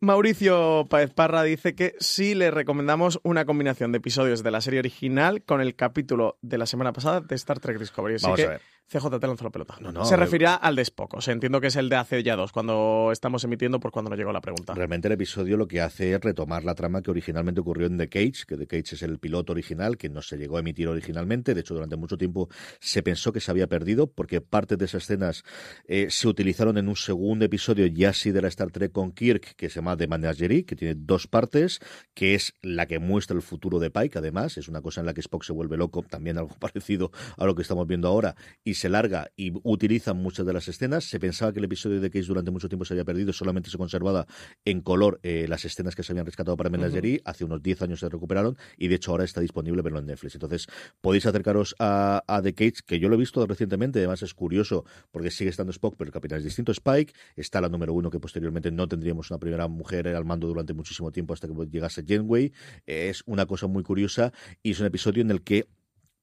[0.00, 4.80] Mauricio Paez Parra dice que sí le recomendamos una combinación de episodios de la serie
[4.80, 8.16] original con el capítulo de la semana pasada de Star Trek Discovery.
[8.16, 8.60] Así Vamos que a ver.
[8.90, 9.76] CJ te lanzó la pelota.
[9.80, 10.16] No, no, Se eh.
[10.16, 11.14] refería al de Spock.
[11.14, 14.10] O sea, entiendo que es el de hace ya dos, cuando estamos emitiendo, por cuando
[14.10, 14.74] nos llegó la pregunta.
[14.74, 18.08] Realmente el episodio lo que hace es retomar la trama que originalmente ocurrió en The
[18.08, 21.54] Cage, que The Cage es el piloto original, que no se llegó a emitir originalmente.
[21.54, 22.48] De hecho, durante mucho tiempo
[22.80, 25.44] se pensó que se había perdido, porque parte de esas escenas
[25.86, 29.54] eh, se utilizaron en un segundo episodio ya sí de la Star Trek con Kirk,
[29.54, 31.78] que se llama The Menagerie, que tiene dos partes,
[32.12, 34.58] que es la que muestra el futuro de Pike, además.
[34.58, 37.54] Es una cosa en la que Spock se vuelve loco, también algo parecido a lo
[37.54, 38.34] que estamos viendo ahora,
[38.64, 41.04] y se larga y utilizan muchas de las escenas.
[41.04, 43.76] Se pensaba que el episodio de Cage durante mucho tiempo se había perdido, solamente se
[43.76, 44.26] conservaba
[44.64, 47.20] en color eh, las escenas que se habían rescatado para Menagerie.
[47.26, 50.34] Hace unos 10 años se recuperaron y de hecho ahora está disponible verlo en Netflix.
[50.34, 50.66] Entonces
[51.00, 53.98] podéis acercaros a, a The Cage, que yo lo he visto recientemente.
[53.98, 56.72] Además es curioso porque sigue estando Spock, pero el capitán es distinto.
[56.72, 60.72] Spike está la número uno, que posteriormente no tendríamos una primera mujer al mando durante
[60.72, 62.52] muchísimo tiempo hasta que llegase Janeway.
[62.86, 65.68] Es una cosa muy curiosa y es un episodio en el que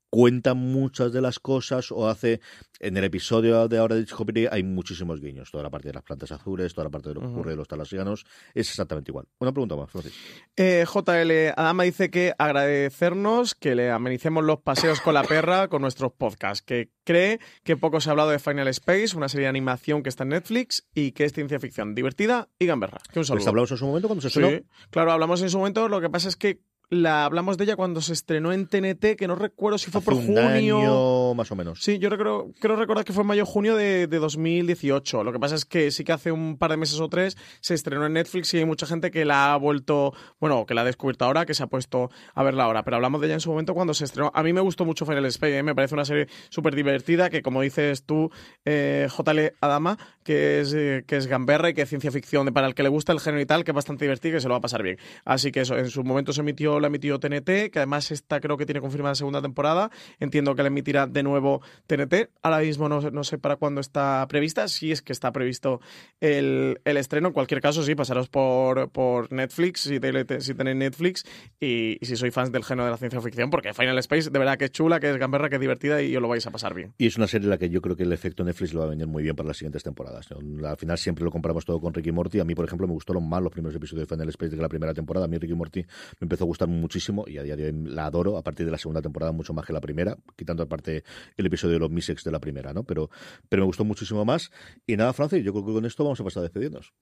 [0.09, 2.41] cuenta muchas de las cosas o hace
[2.79, 6.03] en el episodio de ahora de Discovery hay muchísimos guiños toda la parte de las
[6.03, 9.25] plantas azules toda la parte de lo que ocurre de los talasianos es exactamente igual
[9.39, 10.13] una pregunta más Francis
[10.55, 15.81] Eh, JL Adama dice que agradecernos que le amenicemos los paseos con la perra con
[15.81, 19.49] nuestros podcasts, que cree que poco se ha hablado de Final Space, una serie de
[19.49, 22.99] animación que está en Netflix y que es ciencia ficción divertida y gamberra.
[23.11, 23.39] Que un saludo.
[23.39, 25.87] pues hablamos en su momento cuando se Sí, claro, hablamos en su momento.
[25.87, 29.27] Lo que pasa es que la hablamos de ella cuando se estrenó en TNT, que
[29.27, 30.77] no recuerdo si fue Hace por un junio.
[30.79, 34.07] año más o menos Sí, yo creo, creo recordar que fue en mayo junio de,
[34.07, 35.23] de 2018.
[35.23, 37.73] Lo que pasa es que sí que hace un par de meses o tres se
[37.73, 40.85] estrenó en Netflix y hay mucha gente que la ha vuelto, bueno, que la ha
[40.85, 42.83] descubierto ahora, que se ha puesto a verla ahora.
[42.83, 44.31] Pero hablamos de ella en su momento cuando se estrenó.
[44.33, 45.63] A mí me gustó mucho Final Space, ¿eh?
[45.63, 48.31] me parece una serie súper divertida que, como dices tú,
[48.65, 52.67] eh, JL Adama, que es, eh, que es gamberra y que es ciencia ficción para
[52.67, 54.47] el que le gusta el género y tal, que es bastante divertida y que se
[54.47, 54.97] lo va a pasar bien.
[55.25, 58.57] Así que eso, en su momento se emitió, la emitió TNT, que además esta creo
[58.57, 59.89] que tiene confirmada segunda temporada.
[60.19, 62.29] Entiendo que la emitirá de nuevo TNT.
[62.41, 65.81] Ahora mismo no, no sé para cuándo está prevista, si es que está previsto
[66.21, 67.27] el, el estreno.
[67.29, 71.23] En cualquier caso, sí, pasaros por, por Netflix, si, te- si tenéis Netflix,
[71.59, 74.57] y, si sois fans del género de la ciencia ficción, porque Final Space de verdad
[74.57, 76.73] que es chula, que es gamberra, que es divertida y os lo vais a pasar
[76.73, 76.93] bien.
[76.97, 78.85] Y es una serie en la que yo creo que el efecto Netflix lo va
[78.87, 80.27] a venir muy bien para las siguientes temporadas.
[80.31, 82.39] Al final siempre lo comparamos todo con Ricky Morty.
[82.39, 84.69] A mí, por ejemplo, me gustaron más los primeros episodios de Final Space de la
[84.69, 85.25] primera temporada.
[85.25, 88.05] A mí Ricky Morty me empezó a gustar muchísimo y a día de hoy la
[88.05, 91.03] adoro a partir de la segunda temporada mucho más que la primera, quitando aparte
[91.35, 92.83] el episodio de los Misex de la primera, ¿no?
[92.83, 93.09] Pero,
[93.49, 94.51] pero me gustó muchísimo más.
[94.85, 96.93] Y nada, Francis, yo creo que con esto vamos a pasar a despedirnos.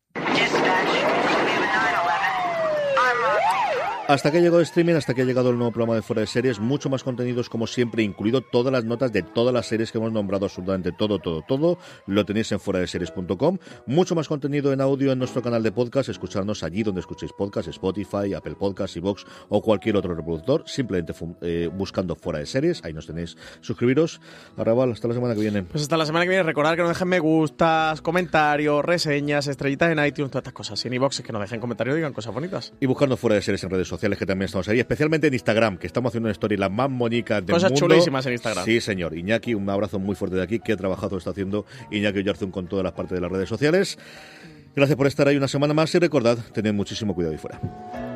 [4.07, 6.19] Hasta que ha llegado el streaming, hasta que ha llegado el nuevo programa de Fuera
[6.19, 9.91] de Series, mucho más contenidos como siempre, incluido todas las notas de todas las series
[9.91, 13.57] que hemos nombrado, absolutamente todo, todo, todo, lo tenéis en fuera de series.com.
[13.87, 17.67] Mucho más contenido en audio en nuestro canal de podcast, escucharnos allí donde escuchéis podcast,
[17.69, 22.93] Spotify, Apple Podcasts, Vox o cualquier otro reproductor, simplemente eh, buscando Fuera de Series, ahí
[22.93, 23.35] nos tenéis.
[23.61, 24.21] Suscribiros.
[24.55, 25.63] Arrabal, hasta la semana que viene.
[25.63, 29.91] Pues hasta la semana que viene, recordad que nos dejen me gustas, comentarios, reseñas, estrellitas
[29.91, 30.85] en iTunes, todas estas cosas.
[30.85, 32.71] Y en iVoox que nos dejen comentarios digan cosas bonitas.
[32.79, 35.77] Y buscando Fuera de Series en redes sociales, que también estamos ahí, especialmente en Instagram,
[35.77, 37.87] que estamos haciendo una story la más bonita del Cosas mundo.
[37.87, 38.65] chulísimas en Instagram.
[38.65, 39.17] Sí, señor.
[39.17, 40.59] Iñaki, un abrazo muy fuerte de aquí.
[40.59, 43.97] Qué trabajazo está haciendo Iñaki Oyarzún con todas las partes de las redes sociales.
[44.75, 48.14] Gracias por estar ahí una semana más y recordad, tened muchísimo cuidado ahí fuera.